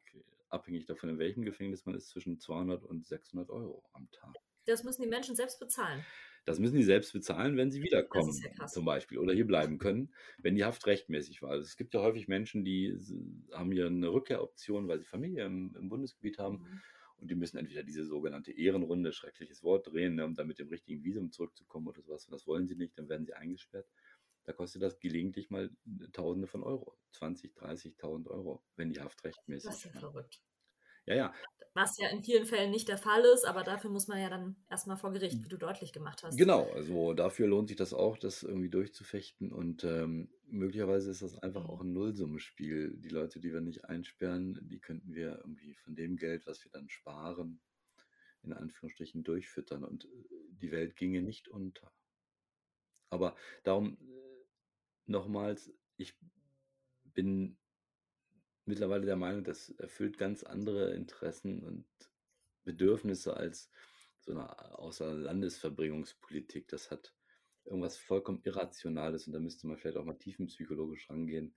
abhängig 0.50 0.86
davon, 0.86 1.10
in 1.10 1.20
welchem 1.20 1.44
Gefängnis 1.44 1.86
man 1.86 1.96
ist, 1.96 2.10
zwischen 2.10 2.40
200 2.40 2.84
und 2.84 3.06
600 3.06 3.50
Euro 3.50 3.84
am 3.94 4.10
Tag. 4.12 4.36
Das 4.66 4.84
müssen 4.84 5.02
die 5.02 5.08
Menschen 5.08 5.36
selbst 5.36 5.60
bezahlen. 5.60 6.06
Das 6.46 6.60
müssen 6.60 6.78
die 6.78 6.84
selbst 6.84 7.14
bezahlen, 7.14 7.56
wenn 7.56 7.72
sie 7.72 7.84
wiederkommen, 7.84 8.36
ja 8.58 8.66
zum 8.66 8.84
Beispiel, 8.84 9.20
oder 9.20 9.34
hier 9.34 9.46
bleiben 9.46 9.78
können, 9.78 10.12
wenn 10.40 10.56
die 10.56 10.66
Haft 10.66 10.88
rechtmäßig 10.88 11.44
war. 11.44 11.52
Also 11.52 11.64
es 11.64 11.78
gibt 11.78 11.94
ja 11.94 12.02
häufig 12.02 12.28
Menschen, 12.28 12.66
die 12.66 12.98
haben 13.54 13.72
hier 13.72 13.86
eine 13.86 14.12
Rückkehroption, 14.12 14.88
weil 14.88 15.00
sie 15.00 15.06
Familie 15.06 15.46
im, 15.46 15.76
im 15.76 15.90
Bundesgebiet 15.90 16.40
haben. 16.40 16.58
Mhm 16.58 16.82
und 17.22 17.30
die 17.30 17.36
müssen 17.36 17.58
entweder 17.58 17.84
diese 17.84 18.04
sogenannte 18.04 18.52
Ehrenrunde, 18.52 19.14
schreckliches 19.14 19.62
Wort, 19.64 19.88
drehen, 19.88 20.16
ne, 20.16 20.26
um 20.26 20.34
dann 20.34 20.48
mit 20.48 20.58
dem 20.58 20.70
richtigen 20.70 21.04
Visum 21.04 21.32
zurückzukommen 21.32 21.88
oder 21.88 22.02
sowas. 22.02 22.26
Und 22.26 22.32
das 22.32 22.48
wollen 22.48 22.68
sie 22.68 22.76
nicht, 22.76 22.98
dann 22.98 23.10
werden 23.10 23.28
sie 23.28 23.36
eingesperrt. 23.36 23.88
Da 24.44 24.54
kostet 24.54 24.82
das 24.82 25.00
gelegentlich 25.00 25.50
mal 25.50 25.70
Tausende 26.14 26.48
von 26.48 26.64
Euro. 26.64 26.98
20, 27.14 27.56
30.000 27.56 28.28
Euro, 28.28 28.64
wenn 28.76 28.92
die 28.92 29.02
Haft 29.02 29.24
rechtmäßig 29.24 29.70
ist. 29.70 29.86
Das 29.86 29.86
ist 29.86 29.94
ja 29.94 30.00
verrückt. 30.00 30.42
Ja, 31.06 31.16
ja. 31.16 31.34
Was 31.74 31.98
ja 31.98 32.10
in 32.10 32.22
vielen 32.22 32.46
Fällen 32.46 32.70
nicht 32.70 32.90
der 32.90 32.98
Fall 32.98 33.24
ist, 33.34 33.46
aber 33.46 33.64
dafür 33.64 33.90
muss 33.90 34.10
man 34.10 34.20
ja 34.20 34.30
dann 34.30 34.58
erstmal 34.70 34.98
vor 34.98 35.14
Gericht, 35.14 35.42
wie 35.42 35.48
du 35.48 35.58
deutlich 35.58 35.94
gemacht 35.94 36.22
hast. 36.22 36.38
Genau, 36.38 36.70
also 36.72 37.14
dafür 37.14 37.48
lohnt 37.48 37.70
sich 37.70 37.78
das 37.78 37.94
auch, 37.94 38.18
das 38.18 38.44
irgendwie 38.44 38.70
durchzufechten. 38.70 39.54
Und 39.54 39.86
ähm, 39.86 40.30
möglicherweise 40.48 41.10
ist 41.10 41.22
das 41.22 41.38
einfach 41.38 41.66
auch 41.70 41.80
ein 41.80 41.94
Nullsummenspiel. 41.94 42.98
Die 42.98 43.10
Leute, 43.10 43.40
die 43.40 43.54
wir 43.54 43.62
nicht 43.62 43.86
einsperren, 43.86 44.60
die 44.64 44.80
könnten 44.80 45.14
wir 45.14 45.38
irgendwie 45.38 45.74
von 45.76 45.96
dem 45.96 46.18
Geld, 46.18 46.46
was 46.46 46.64
wir 46.66 46.72
dann 46.72 46.90
sparen, 46.90 47.62
in 48.44 48.52
Anführungsstrichen 48.52 49.24
durchfüttern 49.24 49.86
und 49.86 50.06
äh, 50.06 50.10
die 50.62 50.72
Welt 50.72 50.98
ginge 50.98 51.22
nicht 51.22 51.48
unter. 51.48 51.90
Aber 53.10 53.36
darum 53.64 53.98
äh, 54.02 54.11
nochmals, 55.12 55.72
ich 55.98 56.16
bin 57.14 57.58
mittlerweile 58.66 59.06
der 59.06 59.18
Meinung, 59.18 59.44
das 59.44 59.70
erfüllt 59.70 60.18
ganz 60.18 60.44
andere 60.44 60.94
Interessen 60.94 61.64
und 61.64 61.86
Bedürfnisse 62.64 63.36
als 63.36 63.70
so 64.22 64.32
eine 64.32 64.78
Außerlandesverbringungspolitik. 64.80 66.68
Das 66.68 66.92
hat 66.92 67.14
irgendwas 67.66 67.98
vollkommen 67.98 68.42
Irrationales 68.44 69.28
und 69.28 69.34
da 69.34 69.40
müsste 69.40 69.68
man 69.68 69.78
vielleicht 69.78 69.98
auch 69.98 70.06
mal 70.06 70.18
tiefenpsychologisch 70.18 71.10
rangehen. 71.10 71.54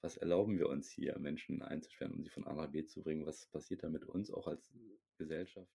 Was 0.00 0.16
erlauben 0.18 0.58
wir 0.58 0.68
uns 0.68 0.90
hier, 0.90 1.18
Menschen 1.18 1.62
einzusperren, 1.62 2.12
um 2.14 2.22
sie 2.22 2.28
von 2.30 2.46
A 2.46 2.54
nach 2.54 2.70
B 2.70 2.84
zu 2.84 3.02
bringen? 3.02 3.24
Was 3.26 3.46
passiert 3.46 3.82
da 3.82 3.88
mit 3.88 4.04
uns 4.04 4.30
auch 4.30 4.46
als 4.46 4.70
Gesellschaft? 5.16 5.72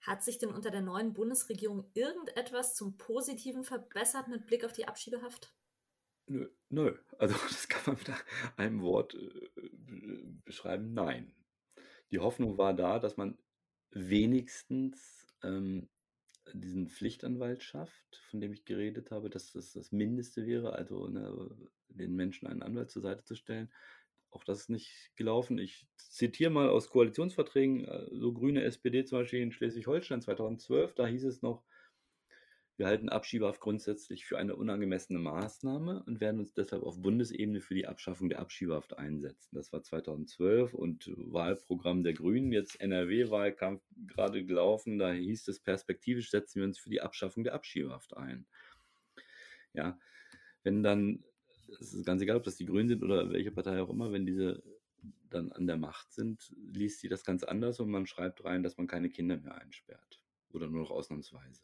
Hat 0.00 0.22
sich 0.22 0.38
denn 0.38 0.50
unter 0.50 0.70
der 0.70 0.82
neuen 0.82 1.12
Bundesregierung 1.12 1.90
irgendetwas 1.94 2.74
zum 2.74 2.96
Positiven 2.96 3.64
verbessert 3.64 4.28
mit 4.28 4.46
Blick 4.46 4.64
auf 4.64 4.72
die 4.72 4.86
Abschiebehaft? 4.86 5.52
Nö, 6.28 6.48
nö. 6.70 6.94
Also 7.18 7.34
das 7.48 7.68
kann 7.68 7.82
man 7.86 7.96
mit 7.96 8.24
einem 8.56 8.82
Wort 8.82 9.14
äh, 9.14 9.62
beschreiben. 10.44 10.92
Nein. 10.94 11.32
Die 12.10 12.18
Hoffnung 12.18 12.58
war 12.58 12.74
da, 12.74 12.98
dass 12.98 13.16
man 13.16 13.38
wenigstens 13.90 15.26
ähm, 15.42 15.88
diesen 16.52 16.88
Pflichtanwalt 16.88 17.62
schafft, 17.62 18.22
von 18.30 18.40
dem 18.40 18.52
ich 18.52 18.64
geredet 18.64 19.10
habe, 19.10 19.30
dass 19.30 19.52
das 19.52 19.72
das 19.72 19.90
Mindeste 19.92 20.46
wäre, 20.46 20.72
also 20.72 21.08
ne, 21.08 21.50
den 21.88 22.14
Menschen 22.14 22.46
einen 22.46 22.62
Anwalt 22.62 22.90
zur 22.90 23.02
Seite 23.02 23.24
zu 23.24 23.34
stellen. 23.34 23.72
Auch 24.30 24.44
das 24.44 24.60
ist 24.60 24.70
nicht 24.70 25.12
gelaufen. 25.16 25.58
Ich 25.58 25.86
zitiere 25.96 26.50
mal 26.50 26.68
aus 26.68 26.90
Koalitionsverträgen, 26.90 27.84
äh, 27.86 28.06
so 28.12 28.32
Grüne 28.32 28.62
SPD 28.64 29.04
zum 29.04 29.20
Beispiel 29.20 29.40
in 29.40 29.52
Schleswig-Holstein 29.52 30.22
2012, 30.22 30.94
da 30.94 31.06
hieß 31.06 31.24
es 31.24 31.42
noch, 31.42 31.64
wir 32.76 32.86
halten 32.86 33.08
Abschiebehaft 33.08 33.60
grundsätzlich 33.60 34.26
für 34.26 34.36
eine 34.36 34.54
unangemessene 34.54 35.18
Maßnahme 35.18 36.02
und 36.06 36.20
werden 36.20 36.40
uns 36.40 36.52
deshalb 36.52 36.82
auf 36.82 37.00
Bundesebene 37.00 37.60
für 37.60 37.74
die 37.74 37.86
Abschaffung 37.86 38.28
der 38.28 38.38
Abschiebehaft 38.38 38.98
einsetzen. 38.98 39.54
Das 39.54 39.72
war 39.72 39.82
2012 39.82 40.74
und 40.74 41.10
Wahlprogramm 41.16 42.02
der 42.02 42.12
Grünen, 42.12 42.52
jetzt 42.52 42.78
NRW-Wahlkampf 42.78 43.82
gerade 44.06 44.44
gelaufen, 44.44 44.98
da 44.98 45.10
hieß 45.10 45.48
es 45.48 45.60
perspektivisch 45.60 46.30
setzen 46.30 46.60
wir 46.60 46.66
uns 46.66 46.78
für 46.78 46.90
die 46.90 47.00
Abschaffung 47.00 47.44
der 47.44 47.54
Abschiebehaft 47.54 48.14
ein. 48.14 48.46
Ja, 49.72 49.98
wenn 50.62 50.82
dann, 50.82 51.24
es 51.80 51.94
ist 51.94 52.04
ganz 52.04 52.20
egal, 52.20 52.36
ob 52.36 52.44
das 52.44 52.56
die 52.56 52.66
Grünen 52.66 52.88
sind 52.88 53.02
oder 53.02 53.30
welche 53.30 53.52
Partei 53.52 53.80
auch 53.80 53.90
immer, 53.90 54.12
wenn 54.12 54.26
diese 54.26 54.62
dann 55.30 55.50
an 55.52 55.66
der 55.66 55.76
Macht 55.76 56.12
sind, 56.12 56.54
liest 56.72 57.00
sie 57.00 57.08
das 57.08 57.24
ganz 57.24 57.42
anders 57.42 57.80
und 57.80 57.90
man 57.90 58.06
schreibt 58.06 58.44
rein, 58.44 58.62
dass 58.62 58.76
man 58.76 58.86
keine 58.86 59.08
Kinder 59.08 59.38
mehr 59.38 59.54
einsperrt 59.54 60.20
oder 60.50 60.68
nur 60.68 60.82
noch 60.82 60.90
ausnahmsweise. 60.90 61.62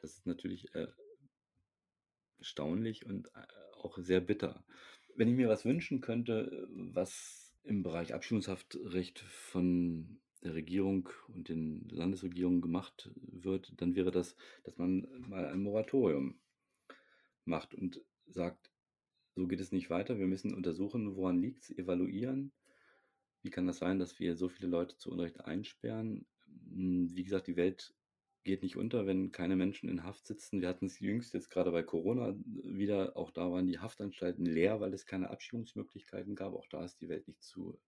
Das 0.00 0.16
ist 0.16 0.26
natürlich 0.26 0.74
äh, 0.74 0.88
erstaunlich 2.38 3.06
und 3.06 3.28
äh, 3.28 3.46
auch 3.78 3.98
sehr 3.98 4.20
bitter. 4.20 4.64
Wenn 5.14 5.28
ich 5.28 5.36
mir 5.36 5.48
was 5.48 5.64
wünschen 5.64 6.00
könnte, 6.00 6.68
was 6.70 7.54
im 7.64 7.82
Bereich 7.82 8.14
Abschiebungshaftrecht 8.14 9.20
von 9.20 10.20
der 10.42 10.54
Regierung 10.54 11.10
und 11.28 11.48
den 11.48 11.86
Landesregierungen 11.90 12.62
gemacht 12.62 13.10
wird, 13.16 13.72
dann 13.76 13.94
wäre 13.94 14.10
das, 14.10 14.36
dass 14.64 14.78
man 14.78 15.06
mal 15.28 15.46
ein 15.46 15.62
Moratorium 15.62 16.40
macht 17.44 17.74
und 17.74 18.00
sagt, 18.26 18.70
so 19.34 19.46
geht 19.46 19.60
es 19.60 19.72
nicht 19.72 19.90
weiter. 19.90 20.18
Wir 20.18 20.26
müssen 20.26 20.54
untersuchen, 20.54 21.16
woran 21.16 21.40
liegt 21.40 21.62
es, 21.62 21.70
evaluieren. 21.70 22.52
Wie 23.42 23.50
kann 23.50 23.66
das 23.66 23.78
sein, 23.78 23.98
dass 23.98 24.18
wir 24.18 24.36
so 24.36 24.48
viele 24.48 24.68
Leute 24.68 24.96
zu 24.96 25.10
Unrecht 25.10 25.40
einsperren? 25.40 26.26
Hm, 26.46 27.14
wie 27.14 27.24
gesagt, 27.24 27.46
die 27.46 27.56
Welt 27.56 27.94
geht 28.42 28.62
nicht 28.62 28.76
unter, 28.76 29.06
wenn 29.06 29.32
keine 29.32 29.56
Menschen 29.56 29.88
in 29.88 30.04
Haft 30.04 30.26
sitzen. 30.26 30.60
Wir 30.60 30.68
hatten 30.68 30.86
es 30.86 31.00
jüngst 31.00 31.34
jetzt 31.34 31.50
gerade 31.50 31.70
bei 31.70 31.82
Corona 31.82 32.34
wieder, 32.44 33.16
auch 33.16 33.30
da 33.30 33.50
waren 33.50 33.66
die 33.66 33.78
Haftanstalten 33.78 34.46
leer, 34.46 34.80
weil 34.80 34.94
es 34.94 35.06
keine 35.06 35.30
Abschiebungsmöglichkeiten 35.30 36.34
gab. 36.34 36.54
Auch 36.54 36.66
da 36.68 36.84
ist 36.84 37.00
die 37.00 37.08
Welt 37.08 37.28
nicht 37.28 37.42
zu 37.42 37.78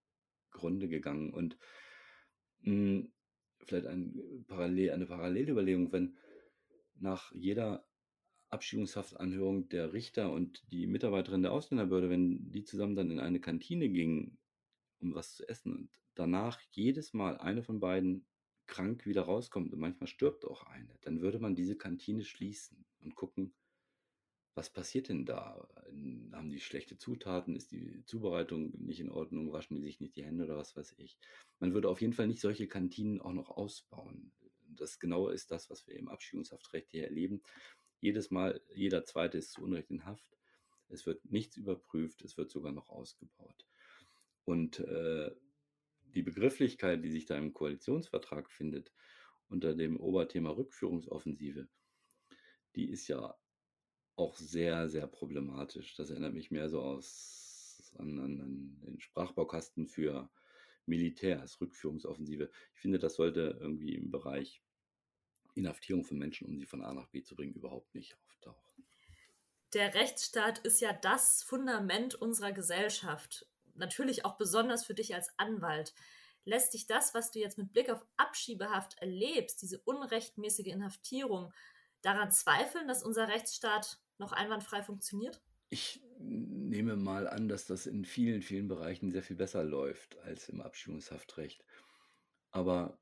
zugrunde 0.53 0.87
gegangen. 0.87 1.33
Und 1.33 1.57
mh, 2.61 2.71
hm, 2.71 3.13
vielleicht 3.65 3.87
ein 3.87 4.45
Parallel, 4.47 4.91
eine 4.91 5.05
Parallelüberlegung, 5.05 5.91
wenn 5.91 6.17
nach 6.95 7.31
jeder 7.33 7.85
Abschiebungshaftanhörung 8.49 9.67
der 9.69 9.93
Richter 9.93 10.31
und 10.31 10.63
die 10.71 10.85
Mitarbeiterin 10.85 11.41
der 11.41 11.51
Ausländerbehörde, 11.51 12.09
wenn 12.09 12.51
die 12.51 12.63
zusammen 12.63 12.95
dann 12.95 13.09
in 13.09 13.19
eine 13.19 13.39
Kantine 13.39 13.89
gingen, 13.89 14.37
um 14.99 15.15
was 15.15 15.35
zu 15.35 15.47
essen 15.49 15.73
und 15.73 15.89
danach 16.13 16.61
jedes 16.71 17.13
Mal 17.13 17.37
eine 17.37 17.63
von 17.63 17.79
beiden 17.79 18.27
krank 18.67 19.05
wieder 19.05 19.23
rauskommt 19.23 19.73
und 19.73 19.79
manchmal 19.79 20.07
stirbt 20.07 20.45
auch 20.45 20.63
eine, 20.63 20.97
dann 21.01 21.21
würde 21.21 21.39
man 21.39 21.55
diese 21.55 21.75
Kantine 21.75 22.23
schließen 22.23 22.85
und 23.01 23.15
gucken, 23.15 23.53
was 24.55 24.69
passiert 24.69 25.09
denn 25.09 25.25
da? 25.25 25.67
Haben 26.31 26.49
die 26.49 26.59
schlechte 26.59 26.97
Zutaten? 26.97 27.55
Ist 27.55 27.71
die 27.71 28.03
Zubereitung 28.05 28.71
nicht 28.77 28.99
in 28.99 29.09
Ordnung? 29.09 29.51
Waschen 29.51 29.75
die 29.75 29.81
sich 29.81 29.99
nicht 29.99 30.15
die 30.15 30.23
Hände 30.23 30.43
oder 30.43 30.57
was 30.57 30.75
weiß 30.75 30.93
ich? 30.97 31.17
Man 31.59 31.73
würde 31.73 31.89
auf 31.89 32.01
jeden 32.01 32.13
Fall 32.13 32.27
nicht 32.27 32.41
solche 32.41 32.67
Kantinen 32.67 33.19
auch 33.19 33.33
noch 33.33 33.49
ausbauen. 33.49 34.31
Das 34.67 34.99
Genaue 34.99 35.33
ist 35.33 35.49
das, 35.49 35.69
was 35.69 35.87
wir 35.87 35.95
im 35.95 36.07
Abschiebungshaftrecht 36.07 36.91
hier 36.91 37.05
erleben. 37.05 37.41
Jedes 37.99 38.31
Mal, 38.31 38.61
jeder 38.75 39.05
Zweite 39.05 39.37
ist 39.39 39.53
zu 39.53 39.63
Unrecht 39.63 39.89
in 39.89 40.05
Haft. 40.05 40.37
Es 40.89 41.05
wird 41.05 41.25
nichts 41.31 41.57
überprüft, 41.57 42.21
es 42.21 42.37
wird 42.37 42.51
sogar 42.51 42.71
noch 42.71 42.89
ausgebaut. 42.89 43.65
Und 44.45 44.79
äh, 44.79 45.31
die 46.15 46.23
Begrifflichkeit, 46.23 47.03
die 47.03 47.11
sich 47.11 47.25
da 47.25 47.37
im 47.37 47.53
Koalitionsvertrag 47.53 48.51
findet, 48.51 48.91
unter 49.47 49.75
dem 49.75 49.97
Oberthema 49.97 50.49
Rückführungsoffensive, 50.51 51.67
die 52.75 52.89
ist 52.89 53.07
ja 53.07 53.35
auch 54.15 54.37
sehr, 54.37 54.89
sehr 54.89 55.07
problematisch. 55.07 55.95
Das 55.95 56.09
erinnert 56.09 56.33
mich 56.33 56.51
mehr 56.51 56.69
so 56.69 56.81
aus 56.81 57.93
an, 57.97 58.19
an, 58.19 58.41
an 58.41 58.79
den 58.81 58.99
Sprachbaukasten 58.99 59.87
für 59.87 60.29
Militärs, 60.85 61.59
Rückführungsoffensive. 61.61 62.49
Ich 62.73 62.81
finde, 62.81 62.99
das 62.99 63.15
sollte 63.15 63.57
irgendwie 63.59 63.95
im 63.95 64.11
Bereich 64.11 64.61
Inhaftierung 65.55 66.03
von 66.03 66.17
Menschen, 66.17 66.47
um 66.47 66.57
sie 66.57 66.65
von 66.65 66.83
A 66.83 66.93
nach 66.93 67.07
B 67.09 67.21
zu 67.21 67.35
bringen, 67.35 67.53
überhaupt 67.53 67.93
nicht 67.95 68.17
auftauchen. 68.25 68.85
Der 69.73 69.93
Rechtsstaat 69.95 70.59
ist 70.59 70.81
ja 70.81 70.93
das 70.93 71.43
Fundament 71.43 72.15
unserer 72.15 72.51
Gesellschaft. 72.51 73.47
Natürlich 73.75 74.25
auch 74.25 74.37
besonders 74.37 74.85
für 74.85 74.93
dich 74.93 75.15
als 75.15 75.29
Anwalt. 75.37 75.93
Lässt 76.45 76.73
dich 76.73 76.87
das, 76.87 77.13
was 77.13 77.31
du 77.31 77.39
jetzt 77.39 77.57
mit 77.57 77.71
Blick 77.71 77.89
auf 77.89 78.05
Abschiebehaft 78.17 78.97
erlebst, 78.99 79.61
diese 79.61 79.79
unrechtmäßige 79.79 80.67
Inhaftierung, 80.67 81.53
daran 82.01 82.31
zweifeln, 82.31 82.87
dass 82.87 83.03
unser 83.03 83.29
Rechtsstaat 83.29 83.99
noch 84.17 84.33
einwandfrei 84.33 84.83
funktioniert? 84.83 85.41
Ich 85.69 86.03
nehme 86.19 86.95
mal 86.95 87.27
an, 87.27 87.47
dass 87.47 87.65
das 87.65 87.85
in 87.85 88.05
vielen, 88.05 88.41
vielen 88.41 88.67
Bereichen 88.67 89.11
sehr 89.11 89.23
viel 89.23 89.37
besser 89.37 89.63
läuft 89.63 90.17
als 90.19 90.49
im 90.49 90.61
Abschiebungshaftrecht. 90.61 91.65
Aber 92.51 92.99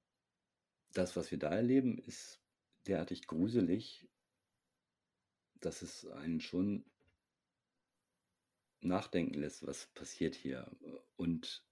das, 0.93 1.15
was 1.15 1.31
wir 1.31 1.39
da 1.39 1.49
erleben, 1.49 1.97
ist 1.97 2.39
derartig 2.87 3.27
gruselig, 3.27 4.07
dass 5.59 5.81
es 5.81 6.05
einen 6.07 6.41
schon 6.41 6.85
nachdenken 8.81 9.39
lässt, 9.39 9.65
was 9.65 9.87
passiert 9.93 10.35
hier. 10.35 10.69
Und 11.15 11.63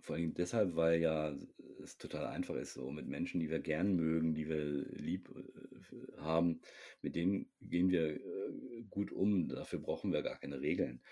vor 0.00 0.16
allem 0.16 0.34
deshalb, 0.34 0.76
weil 0.76 1.00
ja 1.00 1.36
es 1.82 1.98
total 1.98 2.26
einfach 2.26 2.56
ist, 2.56 2.74
so 2.74 2.90
mit 2.90 3.06
Menschen, 3.06 3.40
die 3.40 3.50
wir 3.50 3.60
gern 3.60 3.94
mögen, 3.94 4.34
die 4.34 4.48
wir 4.48 4.64
lieb 4.64 5.28
äh, 5.30 6.20
haben, 6.20 6.60
mit 7.02 7.14
denen 7.14 7.50
gehen 7.60 7.90
wir 7.90 8.16
äh, 8.16 8.82
gut 8.90 9.12
um. 9.12 9.48
Dafür 9.48 9.78
brauchen 9.80 10.12
wir 10.12 10.22
gar 10.22 10.38
keine 10.38 10.60
Regeln. 10.60 11.02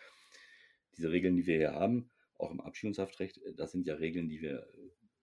Diese 0.97 1.11
Regeln, 1.11 1.37
die 1.37 1.47
wir 1.47 1.57
hier 1.57 1.73
haben, 1.75 2.11
auch 2.39 2.51
im 2.51 2.61
Abschiebungshaftrecht, 2.61 3.41
das 3.57 3.73
sind 3.73 3.87
ja 3.87 3.95
Regeln, 3.95 4.29
die 4.29 4.41
wir 4.41 4.67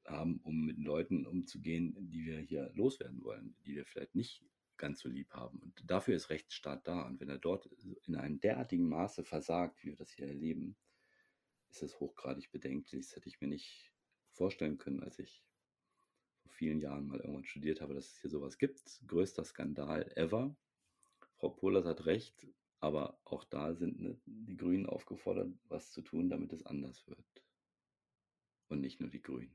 haben, 0.06 0.40
um 0.44 0.66
mit 0.66 0.78
Leuten 0.78 1.26
umzugehen, 1.26 1.96
die 2.12 2.26
wir 2.26 2.40
hier 2.40 2.72
loswerden 2.76 3.24
wollen, 3.24 3.56
die 3.66 3.76
wir 3.76 3.86
vielleicht 3.86 4.16
nicht 4.16 4.44
ganz 4.78 5.00
so 5.00 5.10
lieb 5.10 5.34
haben. 5.34 5.60
Und 5.60 5.90
dafür 5.90 6.16
ist 6.16 6.30
Rechtsstaat 6.30 6.88
da. 6.88 7.04
Und 7.04 7.20
wenn 7.20 7.30
er 7.30 7.38
dort 7.38 7.68
in 8.06 8.16
einem 8.16 8.40
derartigen 8.40 8.88
Maße 8.88 9.24
versagt, 9.24 9.84
wie 9.84 9.90
wir 9.90 9.96
das 9.96 10.12
hier 10.12 10.28
erleben, 10.28 10.76
ist 11.70 11.84
es 11.84 12.00
hochgradig 12.00 12.52
bedenklich. 12.52 13.06
Das 13.06 13.16
hätte 13.16 13.30
ich 13.30 13.42
mir 13.42 13.48
nicht 13.48 13.92
vorstellen 14.32 14.78
können, 14.78 15.02
als 15.02 15.20
ich 15.20 15.44
vor 16.44 16.52
vielen 16.52 16.80
Jahren 16.80 17.08
mal 17.08 17.20
irgendwann 17.20 17.46
studiert 17.46 17.82
habe, 17.82 17.94
dass 17.94 18.12
es 18.12 18.22
hier 18.22 18.30
sowas 18.30 18.58
gibt. 18.58 19.02
Größter 19.08 19.44
Skandal 19.44 20.12
ever. 20.16 20.56
Frau 21.38 21.50
Pohlers 21.50 21.86
hat 21.86 22.06
recht, 22.06 22.46
aber 22.80 23.20
auch 23.26 23.44
da 23.44 23.74
sind 23.74 24.00
ne, 24.00 24.20
die 24.26 24.56
Grünen 24.56 24.86
aufgefordert, 24.86 25.52
was 25.68 25.92
zu 25.92 26.02
tun, 26.02 26.30
damit 26.30 26.54
es 26.54 26.66
anders 26.66 27.08
wird. 27.08 27.44
Und 28.68 28.82
nicht 28.82 29.00
nur 29.00 29.10
die 29.10 29.22
Grünen. 29.22 29.54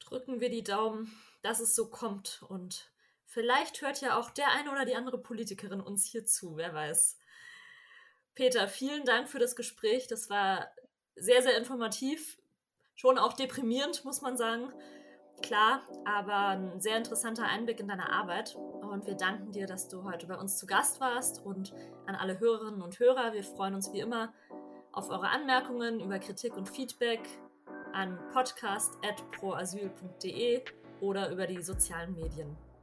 Drücken 0.00 0.40
wir 0.40 0.48
die 0.48 0.62
Daumen, 0.62 1.12
dass 1.42 1.60
es 1.60 1.74
so 1.74 1.90
kommt 1.90 2.42
und 2.48 2.90
vielleicht 3.28 3.80
hört 3.82 4.00
ja 4.00 4.18
auch 4.18 4.30
der 4.30 4.50
eine 4.50 4.72
oder 4.72 4.84
die 4.84 4.96
andere 4.96 5.18
Politikerin 5.18 5.80
uns 5.80 6.04
hier 6.04 6.24
zu, 6.24 6.56
wer 6.56 6.74
weiß. 6.74 7.16
Peter, 8.34 8.66
vielen 8.68 9.04
Dank 9.04 9.28
für 9.28 9.38
das 9.38 9.54
Gespräch. 9.56 10.06
Das 10.06 10.30
war 10.30 10.70
sehr, 11.16 11.42
sehr 11.42 11.56
informativ. 11.56 12.38
Schon 12.94 13.18
auch 13.18 13.32
deprimierend, 13.32 14.04
muss 14.04 14.20
man 14.22 14.36
sagen. 14.36 14.72
Klar, 15.42 15.82
aber 16.04 16.48
ein 16.48 16.80
sehr 16.80 16.96
interessanter 16.96 17.44
Einblick 17.44 17.80
in 17.80 17.88
deine 17.88 18.10
Arbeit. 18.10 18.54
Und 18.56 19.06
wir 19.06 19.14
danken 19.14 19.52
dir, 19.52 19.66
dass 19.66 19.88
du 19.88 20.04
heute 20.04 20.26
bei 20.26 20.36
uns 20.36 20.56
zu 20.56 20.66
Gast 20.66 21.00
warst 21.00 21.44
und 21.44 21.72
an 22.06 22.14
alle 22.16 22.40
Hörerinnen 22.40 22.82
und 22.82 22.98
Hörer. 22.98 23.32
Wir 23.32 23.44
freuen 23.44 23.74
uns 23.74 23.92
wie 23.92 24.00
immer 24.00 24.34
auf 24.92 25.10
eure 25.10 25.28
Anmerkungen 25.28 26.00
über 26.00 26.18
Kritik 26.18 26.56
und 26.56 26.68
Feedback 26.68 27.20
an 27.92 28.18
podcast.proasyl.de 28.32 30.64
oder 31.00 31.30
über 31.30 31.46
die 31.46 31.62
sozialen 31.62 32.14
Medien. 32.14 32.67